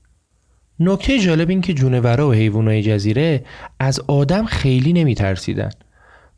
[0.81, 3.44] نکته جالب این که جونورا و حیوانات جزیره
[3.81, 5.70] از آدم خیلی نمی ترسیدن.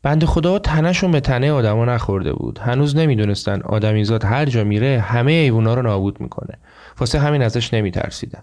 [0.03, 2.59] بند خدا تنشون به تنه آدما نخورده بود.
[2.59, 6.57] هنوز نمی‌دونستن آدمیزاد هر جا میره همه حیوونا رو نابود می‌کنه.
[6.99, 8.41] واسه همین ازش نمی ترسیدن.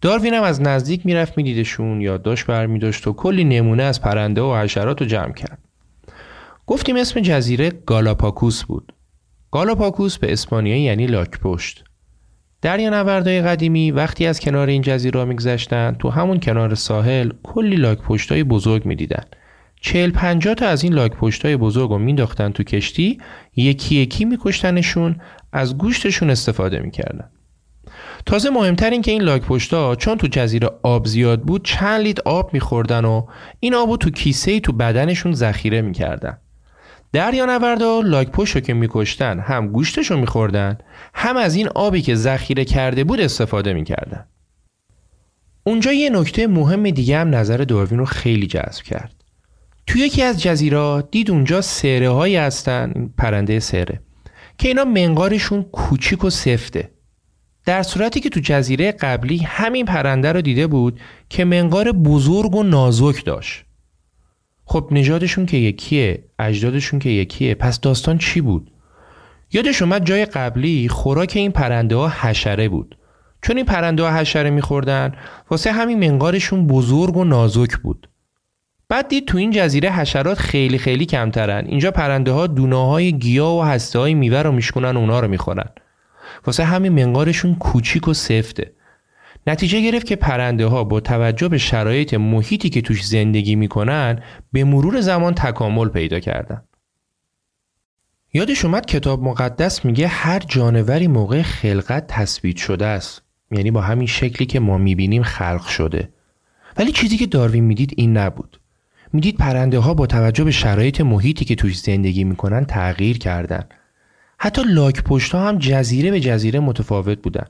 [0.00, 5.00] داروین هم از نزدیک می‌رفت میدیدشون یادداشت برمیداشت و کلی نمونه از پرنده و حشرات
[5.00, 5.58] رو جمع کرد.
[6.66, 8.92] گفتیم اسم جزیره گالاپاکوس بود.
[9.50, 11.84] گالاپاکوس به اسپانیایی یعنی لاک پشت.
[12.64, 18.44] نوردای قدیمی وقتی از کنار این جزیره میگذشتن تو همون کنار ساحل کلی لاک پشتای
[18.44, 19.24] بزرگ می‌دیدن.
[19.80, 23.18] چهل پنجاه تا از این لاک پشتای بزرگ رو مینداختن تو کشتی
[23.56, 25.16] یکی یکی میکشتنشون
[25.52, 27.30] از گوشتشون استفاده می‌کردن.
[28.26, 32.22] تازه مهمتر این که این لاک پشتا چون تو جزیره آب زیاد بود چند لیتر
[32.24, 33.26] آب میخوردن و
[33.60, 36.38] این آبو تو کیسه تو بدنشون ذخیره می‌کردن.
[37.12, 40.78] دریانوردا لاک پشت رو که میکشتن هم گوشتش رو میخوردن
[41.14, 44.26] هم از این آبی که ذخیره کرده بود استفاده می‌کردن.
[45.64, 49.24] اونجا یه نکته مهم دیگه هم نظر داروین رو خیلی جذب کرد.
[49.86, 54.00] توی یکی از جزیرات دید اونجا سره هایی هستن پرنده سره
[54.58, 56.93] که اینا منقارشون کوچیک و سفته.
[57.64, 62.62] در صورتی که تو جزیره قبلی همین پرنده رو دیده بود که منقار بزرگ و
[62.62, 63.64] نازک داشت.
[64.64, 68.70] خب نژادشون که یکیه اجدادشون که یکیه پس داستان چی بود؟
[69.52, 72.98] یادش اومد جای قبلی خوراک این پرنده ها حشره بود.
[73.42, 75.14] چون این پرنده ها حشره میخوردن
[75.50, 78.08] واسه همین منقارشون بزرگ و نازک بود.
[78.88, 81.64] بعد دید تو این جزیره حشرات خیلی خیلی کمترن.
[81.66, 85.28] اینجا پرنده ها دونه های گیاه و هسته های میوه رو میشکنن و اونا رو
[85.28, 85.68] می‌خورن.
[86.46, 88.72] واسه همین منقارشون کوچیک و سفته
[89.46, 94.64] نتیجه گرفت که پرنده ها با توجه به شرایط محیطی که توش زندگی می‌کنن به
[94.64, 96.62] مرور زمان تکامل پیدا کردن.
[98.34, 103.22] یادش اومد کتاب مقدس میگه هر جانوری موقع خلقت تثبیت شده است.
[103.50, 106.08] یعنی با همین شکلی که ما می‌بینیم خلق شده.
[106.76, 108.60] ولی چیزی که داروین می‌دید این نبود.
[109.12, 113.64] می‌دید پرنده ها با توجه به شرایط محیطی که توش زندگی می‌کنن تغییر کردن.
[114.38, 117.46] حتی لاک پشت ها هم جزیره به جزیره متفاوت بودن.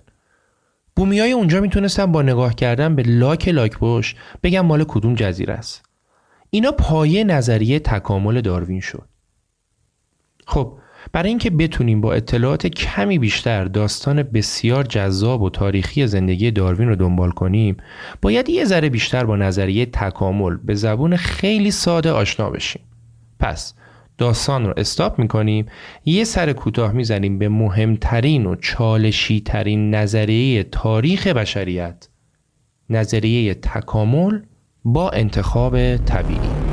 [0.96, 5.82] بومیای اونجا می‌تونستن با نگاه کردن به لاک لاک بوش بگن مال کدوم جزیره است.
[6.50, 9.08] اینا پایه نظریه تکامل داروین شد.
[10.46, 10.78] خب
[11.12, 16.96] برای اینکه بتونیم با اطلاعات کمی بیشتر داستان بسیار جذاب و تاریخی زندگی داروین رو
[16.96, 17.76] دنبال کنیم
[18.22, 22.82] باید یه ذره بیشتر با نظریه تکامل به زبون خیلی ساده آشنا بشیم.
[23.40, 23.74] پس
[24.18, 25.66] داستان رو استاپ می‌کنیم
[26.04, 32.08] یه سر کوتاه می‌زنیم به مهمترین و چالشی ترین نظریه تاریخ بشریت
[32.90, 34.40] نظریه تکامل
[34.84, 36.63] با انتخاب طبیعی.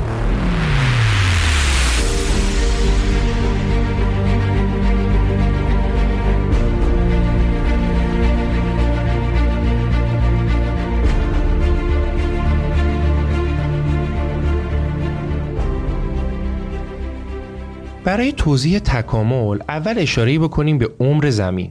[18.12, 21.70] برای توضیح تکامل اول اشاره بکنیم به عمر زمین.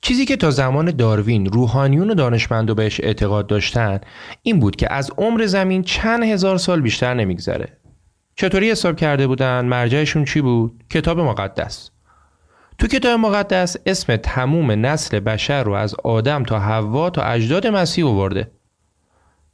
[0.00, 4.00] چیزی که تا زمان داروین روحانیون و دانشمندو بهش اعتقاد داشتن
[4.42, 7.78] این بود که از عمر زمین چند هزار سال بیشتر نمیگذره.
[8.36, 11.90] چطوری حساب کرده بودن؟ مرجعشون چی بود؟ کتاب مقدس.
[12.78, 18.06] تو کتاب مقدس اسم تموم نسل بشر رو از آدم تا حوا تا اجداد مسیح
[18.06, 18.50] آورده.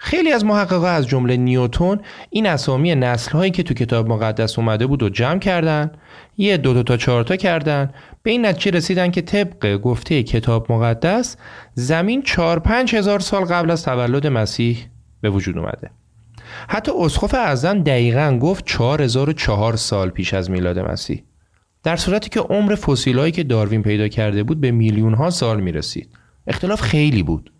[0.05, 4.87] خیلی از محققا از جمله نیوتون این اسامی نسل هایی که تو کتاب مقدس اومده
[4.87, 5.91] بود و جمع کردن
[6.37, 7.91] یه دو دو تا چهار تا کردن
[8.23, 11.37] به این نتیجه رسیدن که طبق گفته کتاب مقدس
[11.75, 14.87] زمین چهار پنج هزار سال قبل از تولد مسیح
[15.21, 15.91] به وجود اومده.
[16.69, 18.65] حتی اسخف اعظم دقیقا گفت
[19.35, 21.23] چهار سال پیش از میلاد مسیح.
[21.83, 25.73] در صورتی که عمر فسیلایی که داروین پیدا کرده بود به میلیون ها سال می
[25.73, 26.09] رسید
[26.47, 27.51] اختلاف خیلی بود.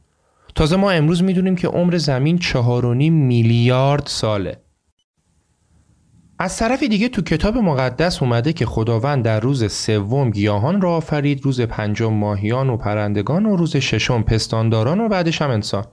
[0.55, 2.55] تازه ما امروز می‌دونیم که عمر زمین 4.5
[3.11, 4.57] میلیارد ساله.
[6.39, 11.45] از طرف دیگه تو کتاب مقدس اومده که خداوند در روز سوم گیاهان را آفرید
[11.45, 15.85] روز پنجم ماهیان و پرندگان و روز ششم پستانداران و بعدش هم انسان.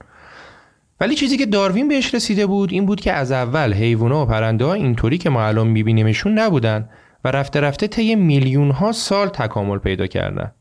[1.00, 4.66] ولی چیزی که داروین بهش رسیده بود این بود که از اول حیوونا و پرنده
[4.66, 6.90] ها اینطوری که ما الان میبینیمشون نبودن
[7.26, 10.52] و رفته رفته طی میلیون ها سال تکامل پیدا کردن.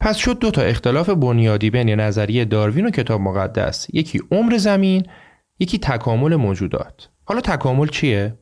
[0.00, 3.86] پس شد دو تا اختلاف بنیادی بین نظریه داروین و کتاب مقدس.
[3.92, 5.06] یکی عمر زمین
[5.58, 7.08] یکی تکامل موجودات.
[7.24, 8.38] حالا تکامل چیه؟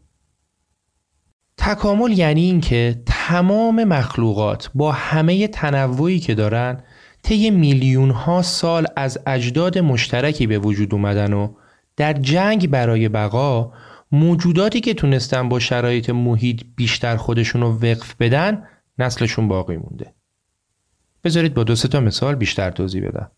[1.58, 6.82] تکامل یعنی اینکه تمام مخلوقات با همه تنوعی که دارن
[7.22, 11.54] طی میلیون ها سال از اجداد مشترکی به وجود اومدن و
[11.96, 13.72] در جنگ برای بقا
[14.12, 18.64] موجوداتی که تونستن با شرایط محیط بیشتر خودشون رو وقف بدن
[18.98, 20.15] نسلشون باقی مونده.
[21.26, 23.30] بذارید با دو تا مثال بیشتر توضیح بدم.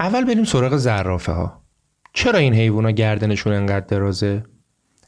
[0.00, 1.62] اول بریم سراغ زرافه ها.
[2.12, 4.42] چرا این حیوونا گردنشون انقدر درازه؟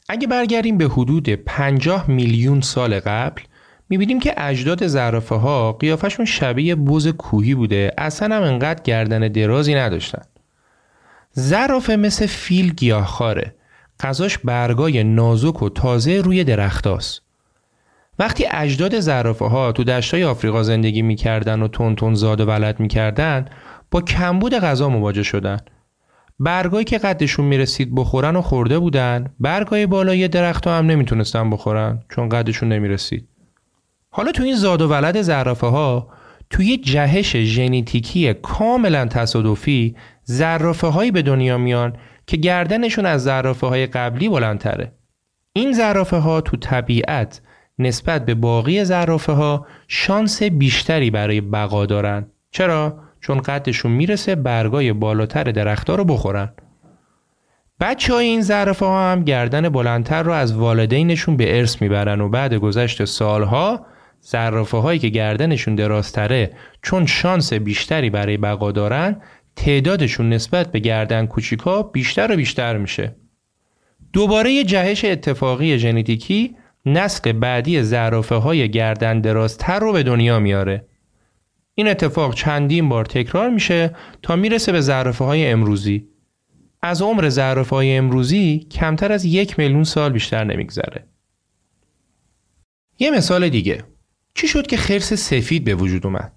[0.09, 3.41] اگه برگردیم به حدود 50 میلیون سال قبل
[3.89, 9.75] می‌بینیم که اجداد زرافه ها قیافشون شبیه بوز کوهی بوده اصلا هم انقدر گردن درازی
[9.75, 10.21] نداشتن
[11.31, 13.55] زرافه مثل فیل گیاهخواره
[13.99, 17.26] غذاش برگای نازک و تازه روی درختاست
[18.19, 23.45] وقتی اجداد زرافه ها تو دشتای آفریقا زندگی می‌کردن و تون زاد و ولد می‌کردن
[23.91, 25.57] با کمبود غذا مواجه شدن.
[26.39, 32.29] برگایی که قدشون می‌رسید بخورن و خورده بودن برگای بالای درخت هم نمی‌تونستن بخورن چون
[32.29, 33.27] قدشون نمی‌رسید.
[34.09, 36.07] حالا تو این زاد و ولد زرافه ها
[36.49, 41.93] توی جهش ژنتیکی کاملا تصادفی زرافه هایی به دنیا میان
[42.27, 44.91] که گردنشون از زرافه های قبلی بلندتره.
[45.53, 47.41] این زرافه ها تو طبیعت
[47.79, 52.25] نسبت به باقی زرافه ها شانس بیشتری برای بقا دارن.
[52.51, 56.53] چرا؟ چون قدشون می‌رسه برگای بالاتر درختها رو بخورن.
[57.79, 62.29] بچه های این زرافه ها هم گردن بلندتر رو از والدینشون به ارث می‌برن و
[62.29, 63.85] بعد گذشت سالها
[64.21, 69.21] زرافه هایی که گردنشون درازتره چون شانس بیشتری برای بقا دارن
[69.55, 73.15] تعدادشون نسبت به گردن کوچیکا بیشتر و بیشتر میشه.
[74.13, 76.55] دوباره یه جهش اتفاقی ژنتیکی
[76.87, 80.85] نسل بعدی زرافه های گردن درازتر رو به دنیا میاره.
[81.75, 86.07] این اتفاق چندین بار تکرار میشه تا می‌رسه به زرافه های امروزی.
[86.81, 91.05] از عمر زرافه های امروزی کمتر از یک میلیون سال بیشتر نمیگذره.
[92.99, 93.83] یه مثال دیگه.
[94.33, 96.31] چی شد که خرس سفید به وجود اومد؟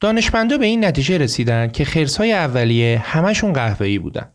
[0.00, 4.30] دانشمندا به این نتیجه رسیدن که خرسای اولیه همشون قهوه‌ای بودن.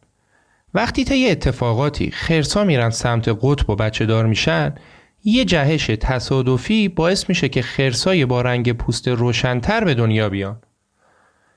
[0.73, 4.75] وقتی طی اتفاقاتی خرسا میرن سمت قطب و بچه دار میشن
[5.23, 10.57] یه جهش تصادفی باعث میشه که خرسای با رنگ پوست روشنتر به دنیا بیان.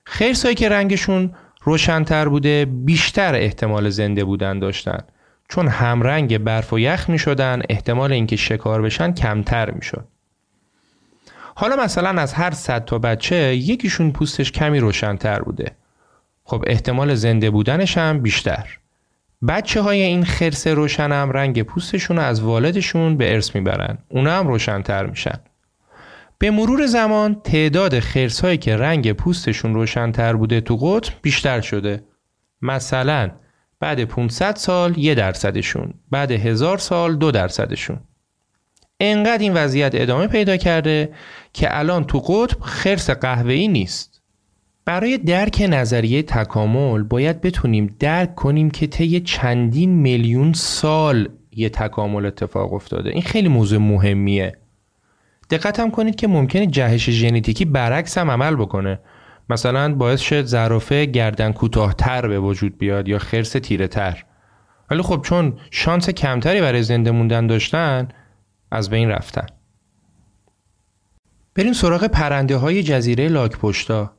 [0.05, 4.99] خرسایی که رنگشون روشنتر بوده بیشتر احتمال زنده بودن داشتن
[5.49, 10.05] چون همرنگ برف و یخ می شدن احتمال اینکه شکار بشن کمتر می شد.
[11.55, 15.73] حالا مثلا از هر صد تا بچه یکیشون پوستش کمی روشنتر بوده.
[16.45, 18.79] خب احتمال زنده بودنش هم بیشتر.
[19.49, 23.99] بچه های این خرس روشن هم رنگ پوستشون از والدشون به ارث می‌برن.
[24.09, 25.41] اونا هم روشنتر میشن.
[26.39, 32.05] به مرور زمان تعداد خرس هایی که رنگ پوستشون روشنتر بوده تو قطب بیشتر شده.
[32.63, 33.31] مثلا
[33.81, 38.01] بعد 500 سال یه درصدشون بعد هزار سال دو درصدشون
[39.01, 41.15] انقدر این وضعیت ادامه پیدا کرده
[41.53, 44.14] که الان تو قطب خرس قهوه‌ای نیست
[44.85, 52.27] برای درک نظریه تکامل باید بتونیم درک کنیم که طی چندین میلیون سال یه تکامل
[52.27, 53.11] اتفاق افتاده.
[53.11, 54.59] این خیلی موضوع مهمیه.
[55.51, 59.01] دقت هم کنید که ممکنه جهش ژنتیکی برعکس هم عمل بکنه.
[59.51, 64.25] مثلا باعث شد زرافه گردن کوتاهتر به وجود بیاد یا خرس تیره تر
[64.91, 68.09] ولی خب چون شانس کمتری برای زنده موندن داشتن
[68.71, 69.47] از بین رفتن.
[71.55, 74.13] بریم سراغ پرنده های جزیره لاکپشتا.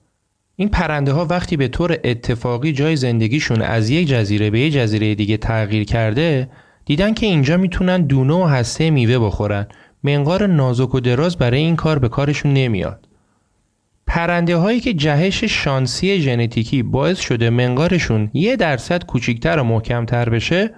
[0.56, 5.16] این پرنده ها وقتی به طور اتفاقی جای زندگیشون از یک جزیره به یک جزیره
[5.16, 6.50] دیگه تغییر کرده
[6.86, 9.68] دیدن که اینجا می‌تونن دونه و هسته میوه بخورن.
[10.04, 13.08] منقار نازک و دراز برای این کار به کارشون نمیاد.
[14.08, 20.74] پرنده هایی که جهش شانسی ژنتیکی باعث شده منقارشون یه درصد کوچیکتر و محکمتر بشه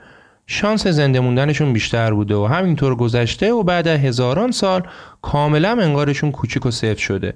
[0.47, 4.83] شانس زنده موندنشون بیشتر بوده و همینطور گذشته و بعد هزاران سال
[5.21, 7.33] کاملا منقارشون کوچیک و صفر شده.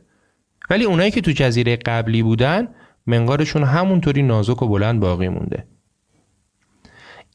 [0.72, 2.67] ولی اونایی که تو جزیره قبلی بودن
[3.07, 5.65] منقارشون همونطوری نازک و بلند باقی مونده.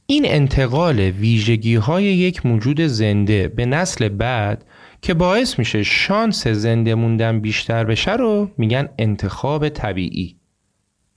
[0.07, 4.65] این انتقال ویژگی های یک موجود زنده به نسل بعد
[5.03, 10.37] که باعث میشه شانس زنده موندن بیشتر بشه رو میگن انتخاب طبیعی.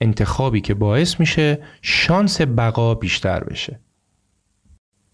[0.00, 3.80] انتخابی که باعث میشه شانس بقا بیشتر بشه.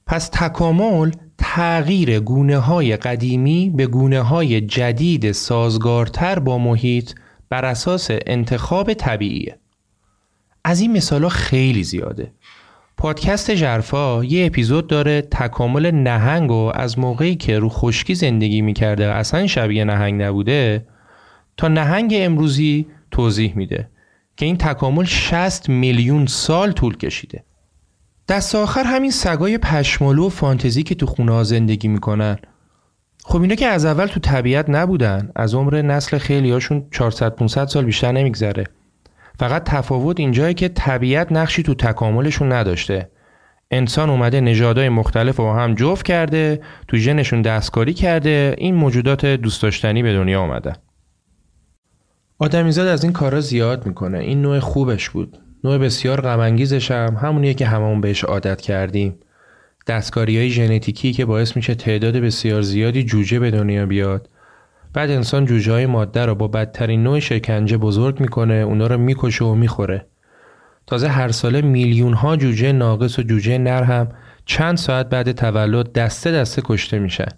[0.06, 7.12] پس تکامل تغییر گونه های قدیمی به گونه های جدید سازگارتر با محیط
[7.48, 9.58] بر اساس انتخاب طبیعیه
[10.64, 12.32] از این مثالا خیلی زیاده.
[12.96, 19.12] پادکست جرفا یه اپیزود داره تکامل نهنگ و از موقعی که رو خشکی زندگی می‌کرده
[19.12, 20.86] اصلا شبیه نهنگ نبوده
[21.56, 23.88] تا نهنگ امروزی توضیح میده
[24.36, 27.44] که این تکامل 60 میلیون سال طول کشیده.
[28.28, 32.38] دست آخر همین سگای پشمالو و فانتزی که تو خونه ها زندگی می‌کنن.
[33.24, 37.66] خب اینا که از اول تو طبیعت نبودن از عمر نسل خیلی هاشون 400 500
[37.66, 38.64] سال بیشتر نمیگذره.
[39.38, 43.10] فقط تفاوت اینجایی که طبیعت نقشی تو تکاملشون نداشته.
[43.70, 49.62] انسان اومده نژادهای مختلف رو هم جفت کرده تو ژنشون دستکاری کرده این موجودات دوست
[49.62, 50.74] داشتنی به دنیا آمدن
[52.38, 55.38] آدمیزاد از این کارا زیاد می‌کنه این نوع خوبش بود.
[55.66, 59.18] نوع بسیار غمانگیزش هم همونیه که هممون بهش عادت کردیم.
[59.86, 64.28] دستکاری های ژنتیکی که باعث میشه تعداد بسیار زیادی جوجه به دنیا بیاد.
[64.92, 69.44] بعد انسان جوجه های ماده رو با بدترین نوع شکنجه بزرگ می‌کنه اونا رو می‌کشه
[69.44, 70.06] و می‌خوره.
[70.86, 74.08] تازه هر ساله میلیون ها جوجه ناقص و جوجه نر هم
[74.44, 77.28] چند ساعت بعد تولد دسته دسته کشته میشن.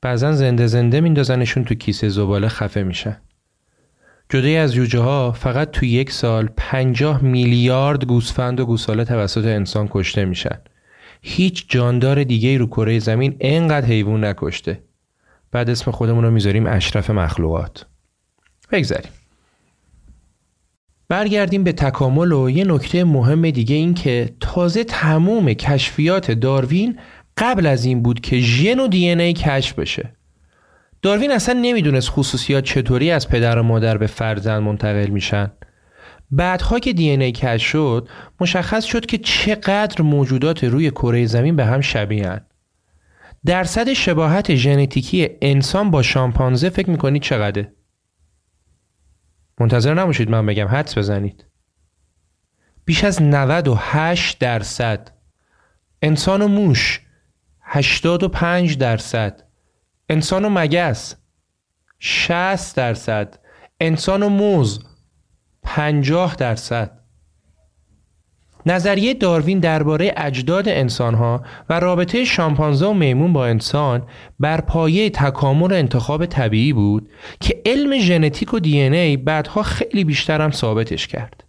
[0.00, 3.16] بعضا زنده زنده میندازنشون تو کیسه زباله خفه میشن.
[4.28, 9.88] جدای از جوجه ها فقط تو یک سال 50 میلیارد گوسفند و گوساله توسط انسان
[9.90, 10.58] کشته میشن.
[11.22, 14.82] هیچ جاندار دیگه رو کره زمین انقدر حیوان نکشته.
[15.52, 17.86] بعد اسم خودمون رو می‌ذاریم اشرف مخلوقات.
[18.72, 19.10] بگذاریم.
[21.08, 26.98] برگردیم به تکامل و یه نکته مهم دیگه این که تازه تموم کشفیات داروین
[27.36, 30.12] قبل از این بود که ژن و دی ای کشف بشه.
[31.02, 35.52] داروین اصلا نمی‌دونست خصوصیات چطوری از پدر و مادر به فرزند منتقل میشن.
[36.30, 38.08] بعدها که دی ای کشف شد
[38.40, 42.46] مشخص شد که چقدر موجودات روی کره زمین به هم شبیهن
[43.44, 47.72] درصد شباهت ژنتیکی انسان با شامپانزه فکر می‌کنید چقدره؟
[49.60, 51.44] منتظر نباشید من بگم حدس بزنید.
[52.84, 55.10] بیش از 98 درصد.
[56.02, 57.00] انسان و موش
[57.60, 59.51] 85 درصد.
[60.12, 61.16] انسان و مگس.
[61.98, 63.38] 60 درصد.
[63.80, 64.80] انسان و موز.
[65.62, 66.98] 50 درصد.
[68.66, 74.02] نظریه داروین درباره اجداد انسانها و رابطه شامپانزه و میمون با انسان
[74.40, 77.10] بر پایه تکامل انتخاب طبیعی بود
[77.40, 81.41] که علم ژنتیک و دی ای بعدها خیلی بیشتر هم ثابتش کرد.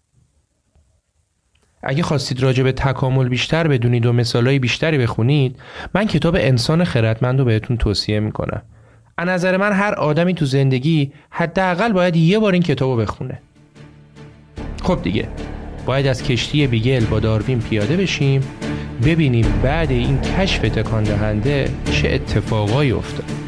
[1.83, 5.55] اگه خواستید راجع به تکامل بیشتر بدونید و مثالهای بیشتری بخونید
[5.95, 8.61] من کتاب انسان خردمند رو بهتون توصیه می‌کنم.
[9.17, 13.39] از نظر من هر آدمی تو زندگی حداقل باید یه بار این کتاب رو بخونه.
[14.83, 15.27] خب دیگه
[15.85, 18.41] باید از کشتی بیگل با داروین پیاده بشیم
[19.05, 23.42] ببینیم بعد این کشف تکان دهنده چه اتفاقایی افتاد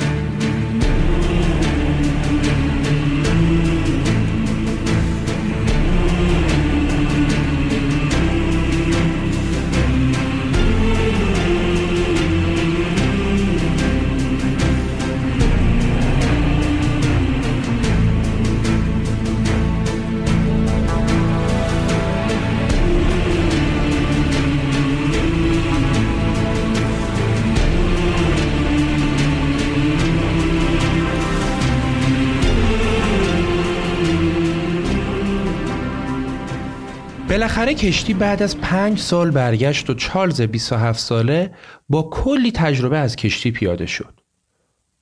[37.66, 41.52] بالاخره کشتی بعد از پنج سال برگشت و چارلز 27 ساله
[41.90, 44.20] با کلی تجربه از کشتی پیاده شد.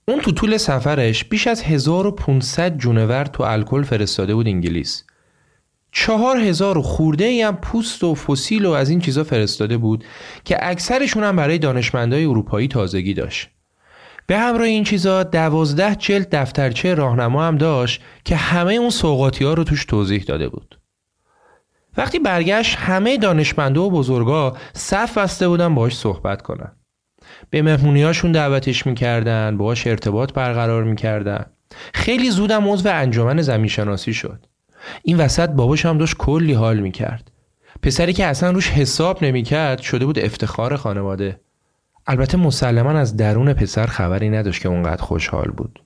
[0.08, 5.04] اون تو طول سفرش بیش از 1500 جونور تو الکل فرستاده بود انگلیس.
[5.92, 10.04] چهار هزار خورده ای هم پوست و فسیل و از این چیزا فرستاده بود
[10.46, 13.50] که اکثرشون هم برای دانشمندای اروپایی تازگی داشت.
[14.28, 19.54] به همراه این چیزا دوازده جلد دفترچه راهنما هم داشت که همه اون سوقاتی ها
[19.54, 20.83] رو توش توضیح داده بود.
[21.98, 26.72] وقتی برگشت همه دانشمنده و بزرگا صف بسته بودن باهاش صحبت کنن.
[27.50, 31.46] به مهمونیاشون دعوتش می‌کردن باهاش ارتباط برقرار می‌کردن.
[31.94, 34.46] خیلی زودم عضو انجمن زمینشناسی شد.
[35.04, 37.32] این وسط باباش هم داشت کلی حال می‌کرد.
[37.82, 41.40] پسری که اصلا روش حساب نمی‌کرد شده بود افتخار خانواده.
[42.08, 45.80] البته مسلما از درون پسر خبری نداشت که اونقدر خوشحال بود.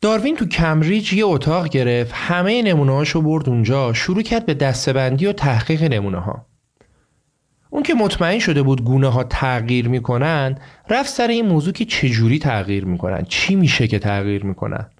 [0.00, 5.26] داروین تو کمبریج یه اتاق گرفت همه نمونه رو برد اونجا شروع کرد به دستبندی
[5.26, 6.46] و تحقیق نمونه ها
[7.70, 10.58] اون که مطمئن شده بود گونه ها تغییر می‌کنن
[10.90, 14.90] رفت سر این موضوع که چجوری تغییر می‌کنن چی میشه که تغییر می‌کنن.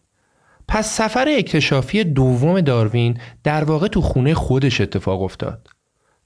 [0.68, 5.68] پس سفر اکتشافی دوم داروین در واقع تو خونه خودش اتفاق افتاد.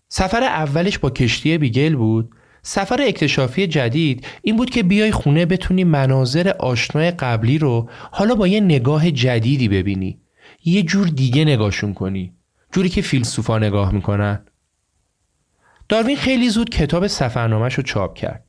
[0.08, 2.34] سفر اولش با کشتی بیگل بود.
[2.62, 8.46] سفر اکتشافی جدید این بود که بیای خونه بتونی مناظر آشنای قبلی رو حالا با
[8.46, 10.20] یه نگاه جدیدی ببینی.
[10.64, 12.32] یه جور دیگه نگاهشون کنی.
[12.72, 14.44] جوری که فیلسوفا نگاه می‌کنن.
[15.88, 18.44] داروین خیلی زود کتاب سفرنامهش رو چاپ کرد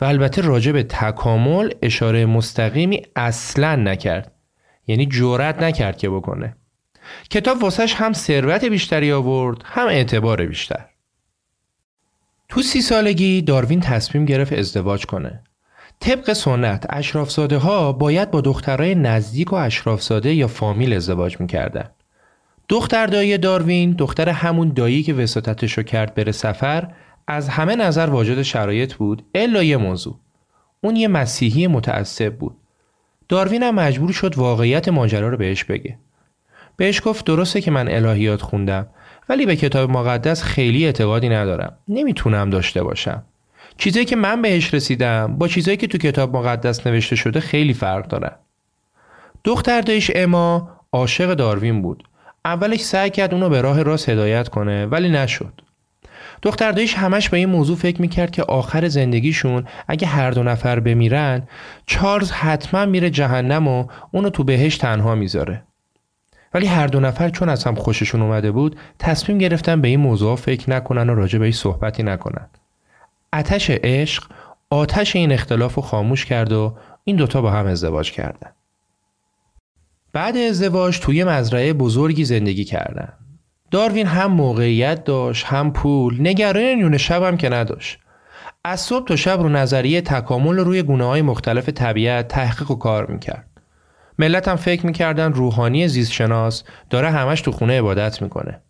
[0.00, 4.32] و البته راجع به تکامل اشاره مستقیمی اصلا نکرد.
[4.86, 6.56] یعنی جرأت نکرد که بکنه.
[7.30, 10.84] کتاب واسش هم ثروت بیشتری آورد هم اعتبار بیشتر.
[12.48, 15.40] تو سی سالگی داروین تصمیم گرفت ازدواج کنه.
[16.00, 21.90] طبق سنت اشرافزاده ها باید با دخترای نزدیک و اشرافزاده یا فامیل ازدواج می‌کردن.
[22.68, 26.88] دختر دایی داروین دختر همون دایی که وساطتش رو کرد بره سفر
[27.26, 30.18] از همه نظر واجد شرایط بود الا یه موضوع.
[30.80, 32.56] اون یه مسیحی متعصب بود.
[33.28, 35.98] داروین هم مجبور شد واقعیت ماجرا رو بهش بگه.
[36.76, 38.86] بهش گفت درسته که من الهیات خوندم
[39.28, 41.72] ولی به کتاب مقدس خیلی اعتقادی ندارم.
[41.88, 43.22] نمی‌تونم داشته باشم.
[43.76, 48.08] چیزایی که من بهش رسیدم با چیزایی که تو کتاب مقدس نوشته شده خیلی فرق
[48.08, 48.32] داره.
[49.44, 52.04] دختر دایش اما عاشق داروین بود.
[52.44, 55.52] اولش سعی کرد اونو به راه راست هدایت کنه ولی نشد.
[56.42, 60.80] دختر دایش همش به این موضوع فکر می‌کرد که آخر زندگیشون اگه هر دو نفر
[60.80, 61.48] بمیرن
[61.86, 65.62] چارلز حتما میره جهنم و اونو تو بهش تنها می‌ذاره.
[66.54, 70.36] ولی هر دو نفر چون از هم خوششون اومده بود تصمیم گرفتن به این موضوع
[70.36, 72.46] فکر نکنن و راجع به صحبتی نکنن.
[73.32, 74.24] اتش عشق
[74.70, 78.50] آتش این اختلاف رو خاموش کرد و این دوتا با هم ازدواج کردن.
[80.12, 83.12] بعد ازدواج توی مزرعه بزرگی زندگی کردن.
[83.70, 87.98] داروین هم موقعیت داشت هم پول نگران نیون شب هم که نداشت.
[88.64, 93.06] از صبح تا شب رو نظریه تکامل روی گونه های مختلف طبیعت تحقیق و کار
[93.06, 93.47] می‌کرد.
[94.18, 98.60] ملت هم فکر می‌کردن روحانی زیستشناس داره همش تو خونه عبادت می‌کنه.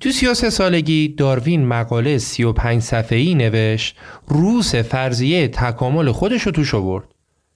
[0.00, 3.96] تو 33 سالگی داروین مقاله 35 صفحه‌ای نوشت
[4.28, 7.04] روس فرضیه تکامل خودش رو توش آورد.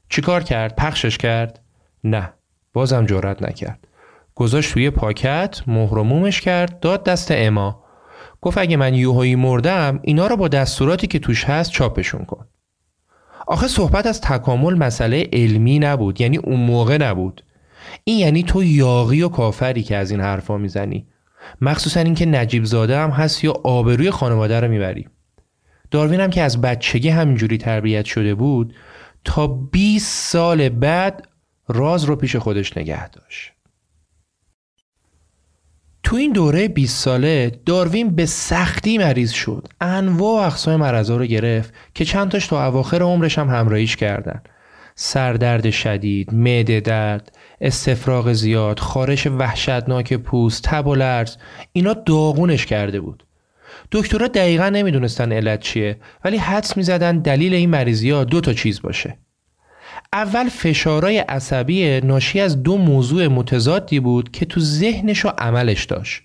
[0.08, 1.60] چیکار کرد؟ پخشش کرد؟
[2.04, 2.32] نه.
[2.72, 3.88] بازم جرأت نکرد.
[4.34, 7.84] گذاشت توی پاکت، مهر کرد، داد دست اما.
[8.40, 12.46] گفت اگه من یوهایی مردم اینا رو با دستوراتی که توش هست چاپشون کن.
[13.46, 17.44] آخه صحبت از تکامل مسئله علمی نبود یعنی اون موقع نبود.
[18.04, 21.06] این یعنی تو یاقی و کافری که از این حرفا می‌زنی.
[21.60, 25.08] مخصوصا اینکه نجیب زاده هم هست یا آبروی خانواده رو می‌بری.
[25.90, 28.74] داروین هم که از بچگی همینجوری تربیت شده بود
[29.24, 31.28] تا 20 سال بعد
[31.68, 33.52] راز رو پیش خودش نگه داشت.
[36.06, 39.68] تو این دوره 20 ساله داروین به سختی مریض شد.
[39.80, 44.42] انواع و اقسام مرضا رو گرفت که چند تاش تا اواخر عمرش هم همراهیش کردن.
[44.94, 51.36] سردرد شدید، معده درد، استفراغ زیاد، خارش وحشتناک پوست، تب و لرز
[51.72, 53.26] اینا داغونش کرده بود.
[53.92, 58.82] دکترها دقیقا نمی‌دونستن علت چیه ولی حدس می‌زدن دلیل این مریضی ها دو تا چیز
[58.82, 59.18] باشه.
[60.12, 66.22] اول فشارهای عصبی ناشی از دو موضوع متضادی بود که تو ذهنش و عملش داشت.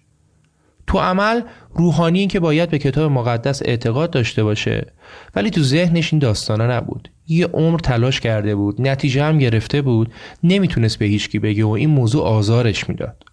[0.88, 1.42] تو عمل
[1.74, 4.94] روحانی که باید به کتاب مقدس اعتقاد داشته باشه
[5.36, 7.10] ولی تو ذهنش این داستانه نبود.
[7.28, 10.14] یه عمر تلاش کرده بود نتیجه هم گرفته بود
[10.44, 13.24] نمی‌تونست به هیچکی بگه و این موضوع آزارش می‌داد.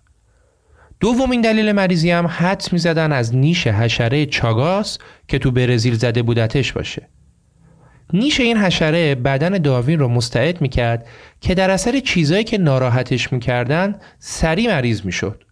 [1.00, 6.72] دومین دلیل مریضی هم حد می‌زدن از نیش حشره چاگاس که تو برزیل زده بودتش
[6.72, 7.08] باشه.
[8.12, 11.06] نیش این حشره بدن داوین رو مستعد می‌کرد
[11.40, 15.44] که در اثر چیزایی که ناراحتش می‌کردن سریع مریض می‌شد.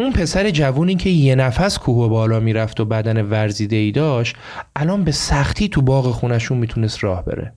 [0.00, 4.36] اون پسر جوونی که یه نفس کوه و بالا می‌رفت و بدن ورزیده ای داشت
[4.76, 7.52] الان به سختی تو باغ خونشون می‌تونست راه بره.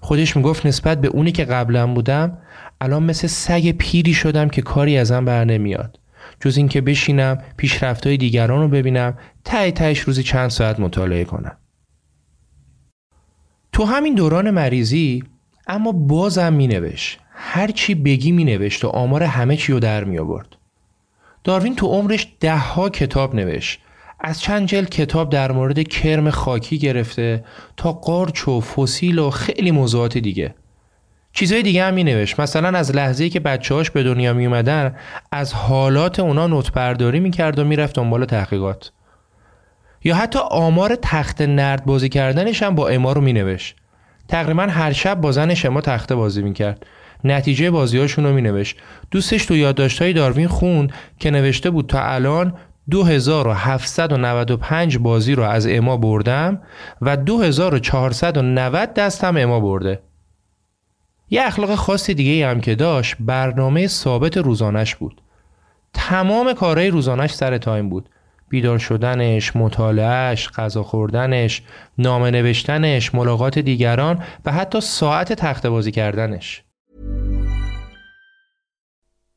[0.00, 2.38] خودش می‌گفت نسبت به اونی که قبلا بودم
[2.80, 6.00] الان مثل سگ پیری شدم که کاری ازم بر نمیاد.
[6.40, 11.56] جز اینکه بشینم پیشرفتهای دیگران رو ببینم تای تایش روزی چند ساعت مطالعه کنم.
[13.78, 15.24] تو همین دوران مریضی
[15.66, 20.04] اما بازم می نوشت هر چی بگی می نوشت و آمار همه چی رو در
[20.04, 20.56] می آورد
[21.44, 23.80] داروین تو عمرش ده ها کتاب نوشت.
[24.20, 27.44] از چند جلد کتاب در مورد کرم خاکی گرفته
[27.76, 30.54] تا قارچ و فسیل و خیلی موضوعات دیگه.
[31.32, 34.96] چیزهای دیگه هم می نوشت مثلا از لحظه که بچه هاش به دنیا می اومدن
[35.32, 38.92] از حالات اونا نوت برداری می کرد و می‌رفت دنبال تحقیقات.
[40.04, 43.76] یا حتی آمار تخت نرد بازی کردنش هم با اما رو مینوشت.
[44.28, 46.86] تقریبا هر شب با زن شما تخته بازی می‌کرد.
[47.24, 48.76] نتیجه بازیهاشون رو مینوشت.
[49.10, 52.54] دوستش تو یادداشت‌های داروین خون که نوشته بود تا الان
[52.90, 56.62] 2795 بازی رو از اما بردم
[57.02, 60.00] و 2490 دستم اما برده.
[61.30, 65.20] یه اخلاق خاص دیگه هم که داشت برنامه ثابت روزانش بود.
[65.92, 68.08] تمام کارهای روزانش سر تایم بود.
[68.48, 71.62] بیدار شدنش، مطالعهش، غذا خوردنش،
[71.98, 76.62] نامه نوشتنش، ملاقات دیگران و حتی ساعت تخت بازی کردنش.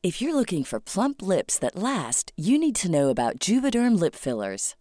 [0.07, 4.15] If you're looking for plump lips that last, you need to know about Juvederm lip
[4.15, 4.80] fillers.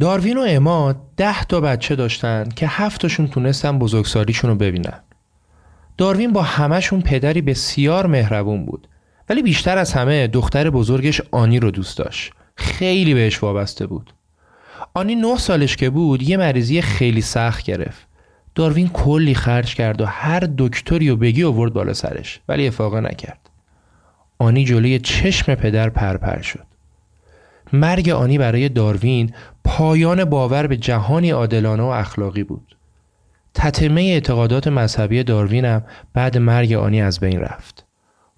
[0.00, 5.00] داروین و اما ده تا بچه داشتن که هفتاشون تونستن بزرگسالیشون رو ببینن.
[5.96, 8.88] داروین با همهشون پدری بسیار مهربون بود
[9.28, 12.32] ولی بیشتر از همه دختر بزرگش آنی رو دوست داشت.
[12.54, 14.14] خیلی بهش وابسته بود.
[14.94, 18.06] آنی نه سالش که بود یه مریضی خیلی سخت گرفت.
[18.54, 23.50] داروین کلی خرج کرد و هر دکتری و بگی آورد بالا سرش ولی افاقه نکرد.
[24.38, 26.66] آنی جلوی چشم پدر پرپر شد.
[27.72, 29.32] مرگ آنی برای داروین
[29.64, 32.76] پایان باور به جهانی عادلانه و اخلاقی بود.
[33.54, 35.82] تتمه اعتقادات مذهبی داروین هم
[36.14, 37.84] بعد مرگ آنی از بین رفت.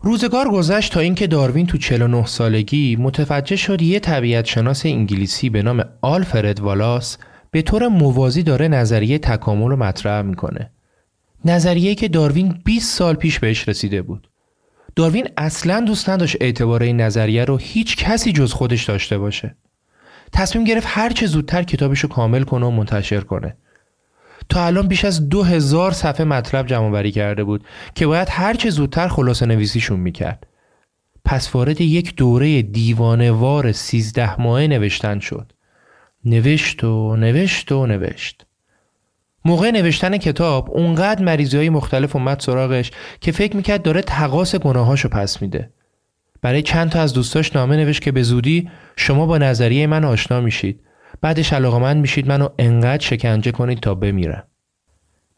[0.03, 5.63] روزگار گذشت تا اینکه داروین تو 49 سالگی متوجه شد یه طبیعت شناس انگلیسی به
[5.63, 7.19] نام آلفرد والاس
[7.51, 10.71] به طور موازی داره نظریه تکامل رو مطرح می‌کنه.
[11.45, 14.30] نظریه که داروین 20 سال پیش بهش رسیده بود.
[14.97, 19.57] داروین اصلا دوست نداشت اعتبار این نظریه رو هیچ کسی جز خودش داشته باشه.
[20.33, 23.57] تصمیم گرفت هر چه زودتر کتابش رو کامل کنه و منتشر کنه.
[24.49, 27.65] تا الان بیش از دو هزار صفحه مطلب جمع کرده بود
[27.95, 30.47] که باید هر چه زودتر خلاصه نویسیشون می‌کرد.
[31.25, 35.53] پس وارد یک دوره دیوانوار سیزده ماه نوشتن شد.
[36.25, 38.47] نوشت و نوشت و نوشت.
[39.45, 45.09] موقع نوشتن کتاب اونقدر مریضی های مختلف اومد سراغش که فکر می‌کرد داره تقاس گناهاشو
[45.09, 45.71] پس میده.
[46.43, 50.41] برای چند تا از دوستاش نامه نوشت که به زودی شما با نظریه من آشنا
[50.41, 50.81] میشید.
[51.21, 54.43] بعدش علاقمند میشید منو انقدر شکنجه کنید تا بمیرم.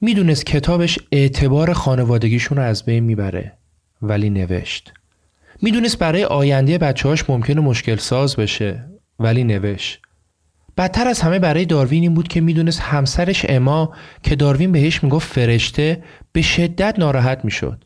[0.00, 3.52] می‌دونست کتابش اعتبار خانوادگیشون رو از بین می‌بره
[4.02, 4.92] ولی نوشت.
[5.62, 8.84] می‌دونست برای آینده بچه‌هاش ممکنه مشکل ساز بشه
[9.18, 10.02] ولی نوشت.
[10.82, 15.32] بدتر از همه برای داروین این بود که می‌دونست همسرش اما که داروین بهش می‌گفت
[15.32, 16.02] فرشته
[16.32, 17.84] به شدت ناراحت می‌شد.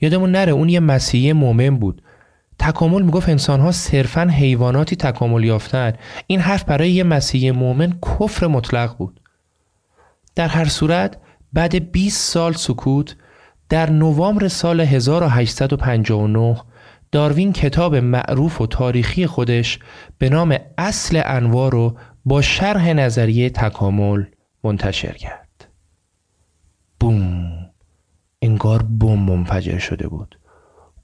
[0.00, 2.02] یادمون نره اون یه مسیحی مؤمن بود.
[2.58, 5.92] تکامل می‌گفت انسانها صرفا حیواناتی تکامل یافتن.
[6.26, 9.20] این حرف برای یه مسیحی مؤمن کفر مطلق بود.
[10.34, 11.16] در هر صورت
[11.52, 13.16] بعد 20 سال سکوت
[13.68, 16.56] در نوامبر سال 1859
[17.12, 19.78] داروین کتاب معروف و تاریخی خودش
[20.18, 24.24] به نام اصل انواع رو با شرح نظریه تکامل
[24.64, 25.68] منتشر کرد.
[27.00, 27.52] بوم
[28.42, 30.38] انگار بوم منفجر شده بود.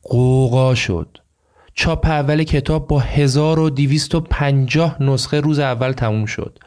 [0.03, 1.19] قوقا شد.
[1.75, 6.59] چاپ اول کتاب با 1250 نسخه روز اول تموم شد.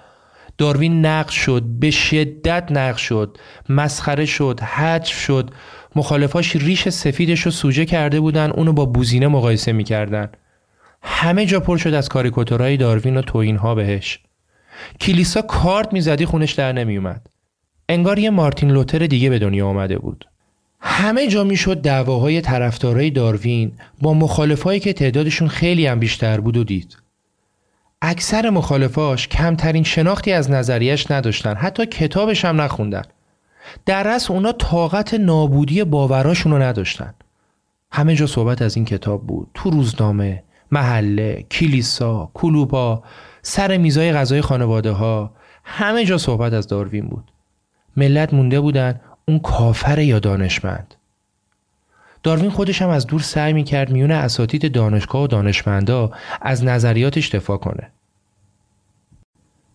[0.59, 3.37] داروین نقش شد به شدت نقش شد
[3.69, 5.51] مسخره شد حجف شد
[5.95, 10.31] مخالفاش ریش سفیدش رو سوژه کرده بودن اونو با بوزینه مقایسه می‌کردن
[11.01, 14.19] همه جا پر شد از کاریکاتورهای داروین و توینها بهش
[15.01, 17.27] کلیسا کارت می‌زدی خونش در نمیومد
[17.89, 20.25] انگار یه مارتین لوتر دیگه به دنیا آمده بود.
[20.79, 23.71] همه جا می‌شد دعواهای طرفدارای داروین
[24.01, 26.97] با مخالفایی که تعدادشون خیلی هم بیشتر بود و دید.
[28.01, 33.03] اکثر مخالفاش کمترین شناختی از نظریش نداشتن حتی کتابش هم نخوندن.
[33.85, 37.13] در رس اونا طاقت نابودی باوراشون رو نداشتن.
[37.91, 39.47] همه جا صحبت از این کتاب بود.
[39.53, 43.03] تو روزنامه محله کلیسا کلوبا
[43.41, 45.33] سر میزای غذای خانواده ها
[45.63, 47.31] همه جا صحبت از داروین بود
[47.97, 50.95] ملت مونده بودن اون کافر یا دانشمند
[52.23, 56.11] داروین خودش هم از دور سعی می‌کرد میون اساتید دانشگاه و دانشمندا
[56.41, 57.91] از نظریاتش دفاع کنه.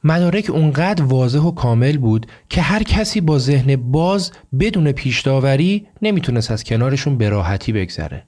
[0.04, 5.86] مدارک اونقدر واضح و کامل بود که هر کسی با ذهن باز بدون پیش داوری
[6.02, 8.26] نمی‌تونست از کنارشون به راحتی بگذره.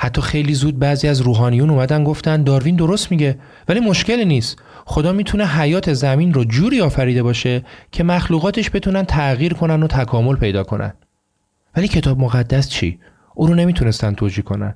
[0.00, 3.38] حتی خیلی زود بعضی از روحانیون اومدن گفتن داروین درست میگه
[3.68, 4.62] ولی مشکلی نیست.
[4.84, 10.36] خدا می‌تونه حیات زمین رو جوری آفریده باشه که مخلوقاتش بتونن تغییر کنن و تکامل
[10.36, 10.92] پیدا کنن.
[11.76, 12.98] ولی کتاب مقدس چی؟
[13.34, 14.74] او رو نمی‌تونستن توجیه کنن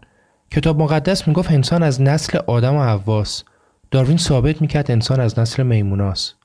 [0.50, 3.44] کتاب مقدس می‌گفت انسان از نسل آدم و حواس
[3.90, 6.36] داروین ثابت می‌کرد انسان از نسل میموناست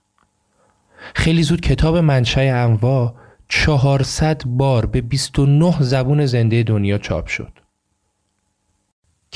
[1.14, 3.14] خیلی زود کتاب منشأ انواع
[3.50, 7.67] 400 بار به 29 زبون زنده دنیا چاپ شد.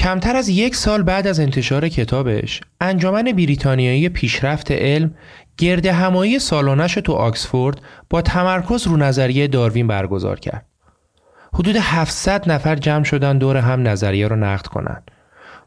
[0.02, 5.14] کمتر از یک سال بعد از انتشار کتابش، انجمن بریتانیایی پیشرفت علم
[5.58, 10.66] گرد همایی سالانش تو آکسفورد با تمرکز رو نظریه داروین برگزار کرد.
[11.54, 15.12] حدود 700 نفر جمع شدن دور هم نظریه رو نقد کنند.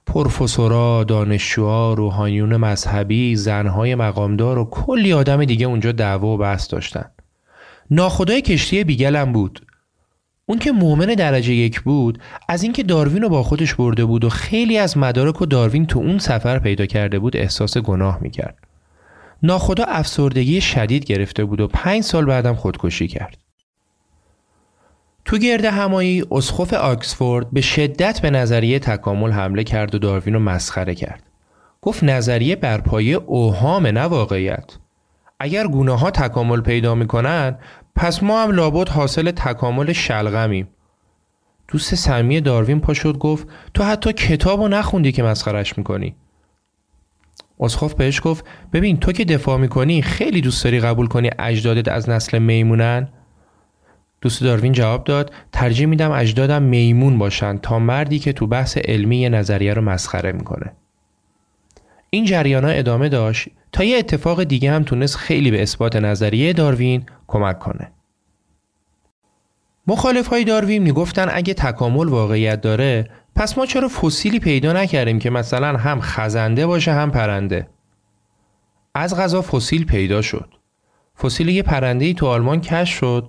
[0.06, 7.10] پروفسورا، دانشجوها، روحانیون مذهبی، زنهای مقامدار و کلی آدم دیگه اونجا دعوا و بحث داشتن.
[7.90, 9.66] ناخدای کشتی بیگلم بود.
[10.46, 12.18] اون که مؤمن درجه یک بود
[12.48, 15.98] از اینکه داروین رو با خودش برده بود و خیلی از مدارک و داروین تو
[15.98, 18.58] اون سفر پیدا کرده بود احساس گناه می‌کرد.
[19.42, 23.36] ناخدا افسردگی شدید گرفته بود و پنج سال بعدم خودکشی کرد.
[25.24, 30.40] تو گرد همایی اسخف آکسفورد به شدت به نظریه تکامل حمله کرد و داروین رو
[30.40, 31.22] مسخره کرد.
[31.82, 34.64] گفت نظریه بر پایه اوهام نه واقعیت.
[35.40, 37.58] اگر گونه ها تکامل پیدا می‌کنن
[37.96, 40.68] پس ما هم لابد حاصل تکامل شلغمیم.
[41.68, 46.14] دوست سمی داروین پا شد گفت تو حتی کتاب رو نخوندی که مسخرش می‌کنی.
[47.60, 52.08] اسخف بهش گفت ببین تو که دفاع می‌کنی خیلی دوست داری قبول کنی اجدادت از
[52.08, 53.08] نسل میمونن
[54.20, 59.16] دوست داروین جواب داد ترجیح میدم اجدادم میمون باشن تا مردی که تو بحث علمی
[59.16, 60.72] یه نظریه رو مسخره می‌کنه
[62.10, 67.06] این جریان ادامه داشت تا یه اتفاق دیگه هم تونست خیلی به اثبات نظریه داروین
[67.26, 67.92] کمک کنه.
[69.86, 75.30] مخالف های داروین می‌گفتن اگه تکامل واقعیت داره پس ما چرا فسیلی پیدا نکردیم که
[75.30, 77.68] مثلا هم خزنده باشه هم پرنده؟
[78.94, 80.48] از غذا فسیل پیدا شد.
[81.22, 83.28] فسیل یه پرنده ای تو آلمان کشف شد.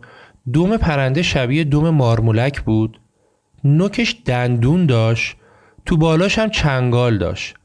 [0.53, 3.01] دوم پرنده شبیه دوم مارمولک بود.
[3.63, 5.37] نوکش دندون داشت.
[5.85, 7.55] تو بالاش هم چنگال داشت.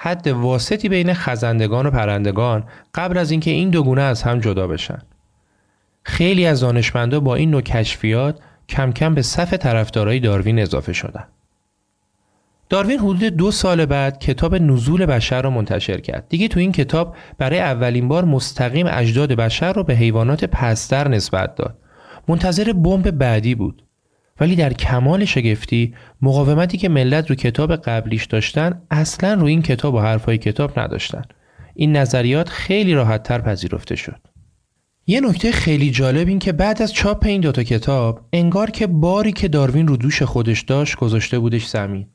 [0.00, 4.66] حد واسطی بین خزندگان و پرندگان قبل از اینکه این دو گونه از هم جدا
[4.66, 4.98] بشن
[6.02, 8.38] خیلی از دانشمندا با این نوع کشفیات
[8.68, 11.24] کم کم به صف طرفدارای داروین اضافه شدن
[12.68, 16.28] داروین حدود دو سال بعد کتاب نزول بشر رو منتشر کرد.
[16.28, 21.54] دیگه تو این کتاب برای اولین بار مستقیم اجداد بشر رو به حیوانات پستر نسبت
[21.54, 21.78] داد.
[22.28, 23.82] منتظر بمب بعدی بود
[24.40, 29.94] ولی در کمال شگفتی مقاومتی که ملت رو کتاب قبلیش داشتن اصلا رو این کتاب
[29.94, 31.22] و حرفای کتاب نداشتن.
[31.74, 34.20] این نظریات خیلی راحت تر پذیرفته شد.
[35.06, 39.32] یه نکته خیلی جالب این که بعد از چاپ این دوتا کتاب انگار که باری
[39.32, 42.06] که داروین رو دوش خودش داشت گذاشته بودش زمین.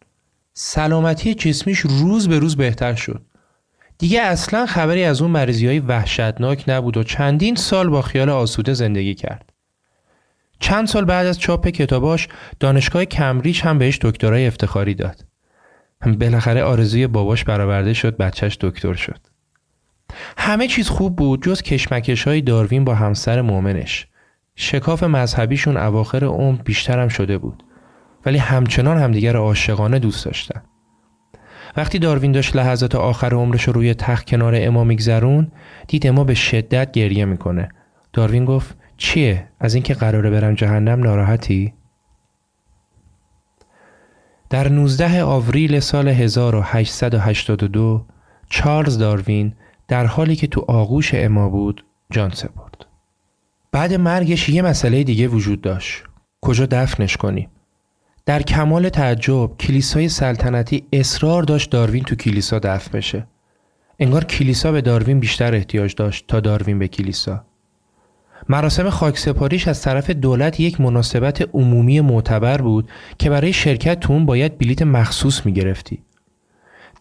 [0.53, 3.25] سلامتی جسمیش روز به روز بهتر شد.
[3.97, 9.15] دیگه اصلا خبری از اون مریضی وحشتناک نبود و چندین سال با خیال آسوده زندگی
[9.15, 9.52] کرد.
[10.63, 12.27] چند سال بعد از چاپ کتاباش
[12.59, 15.25] دانشگاه کمبریج هم بهش دکترای افتخاری داد.
[16.19, 19.19] بالاخره آرزوی باباش برآورده شد بچهش دکتر شد.
[20.37, 24.07] همه چیز خوب بود جز کشمکش های داروین با همسر مؤمنش.
[24.55, 27.63] شکاف مذهبیشون اواخر عمر بیشتر هم شده بود.
[28.25, 30.61] ولی همچنان همدیگر عاشقانه دوست داشتن.
[31.77, 35.51] وقتی داروین داشت لحظات آخر عمرش رو روی تخت کنار اما میگذرون
[35.87, 37.69] دید اما به شدت گریه می‌کنه.
[38.13, 41.73] داروین گفت چیه؟ از اینکه قراره برم جهنم ناراحتی؟
[44.49, 48.05] در 19 آوریل سال 1882
[48.49, 49.53] چارلز داروین
[49.87, 52.85] در حالی که تو آغوش اما بود جان سپرد.
[53.71, 56.03] بعد مرگش یه مسئله دیگه وجود داشت.
[56.41, 57.49] کجا دفنش کنیم؟
[58.25, 63.27] در کمال تعجب کلیسای سلطنتی اصرار داشت داروین تو کلیسا دفن بشه.
[63.99, 67.45] انگار کلیسا به داروین بیشتر احتیاج داشت تا داروین به کلیسا.
[68.49, 74.25] مراسم خاکسپاریش از طرف دولت یک مناسبت عمومی معتبر بود که برای شرکت تو اون
[74.25, 76.03] باید بلیت مخصوص می گرفتی.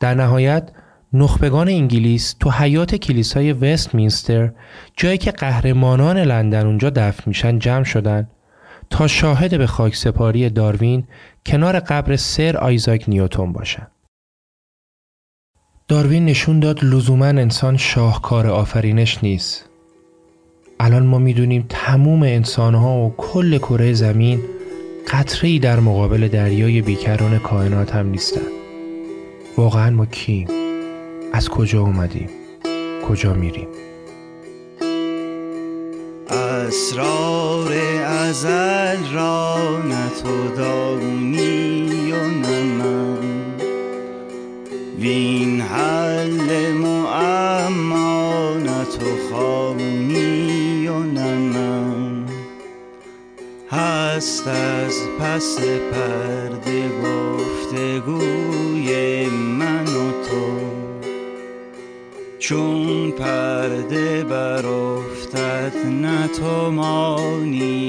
[0.00, 0.70] در نهایت
[1.12, 4.52] نخبگان انگلیس تو حیات کلیسای وستمینستر
[4.96, 8.28] جایی که قهرمانان لندن اونجا دفن میشن جمع شدن
[8.90, 11.04] تا شاهد به خاک سپاری داروین
[11.46, 13.86] کنار قبر سر آیزاک نیوتون باشن.
[15.88, 19.71] داروین نشون داد لزوما انسان شاهکار آفرینش نیست.
[20.84, 24.40] الان ما می‌دونیم تموم انسانها و کل کره زمین
[25.08, 28.46] قطره در مقابل دریای بیکران کائنات هم نیستن.
[29.56, 30.48] واقعا ما کیم؟
[31.32, 32.28] از کجا اومدیم؟
[33.08, 33.68] کجا میریم؟
[36.30, 37.72] اسرار
[38.06, 39.56] ازل را
[39.88, 43.18] نه تو دانی و نه من
[44.98, 49.06] وین حل معما نه تو
[54.16, 55.58] هست از پس
[55.92, 58.46] پرده گفتگوی
[59.26, 60.58] من و تو.
[62.38, 67.81] چون پرده برافتد نه تو مانی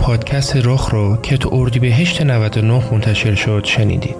[0.00, 4.16] پادکست رخ رو که تو اردیبهشت 99 منتشر شد شنیدید.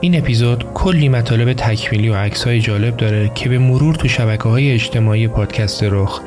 [0.00, 4.72] این اپیزود کلی مطالب تکمیلی و عکسای جالب داره که به مرور تو شبکه های
[4.72, 6.20] اجتماعی پادکست رخ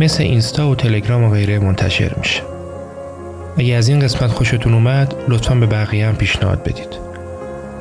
[0.00, 2.42] مثل اینستا و تلگرام و غیره منتشر میشه.
[3.56, 6.98] اگه از این قسمت خوشتون اومد لطفا به بقیه هم پیشنهاد بدید.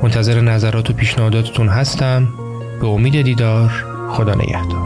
[0.03, 2.28] منتظر نظرات و پیشنهاداتتون هستم.
[2.82, 4.77] به امید دیدار خدا نگهدار.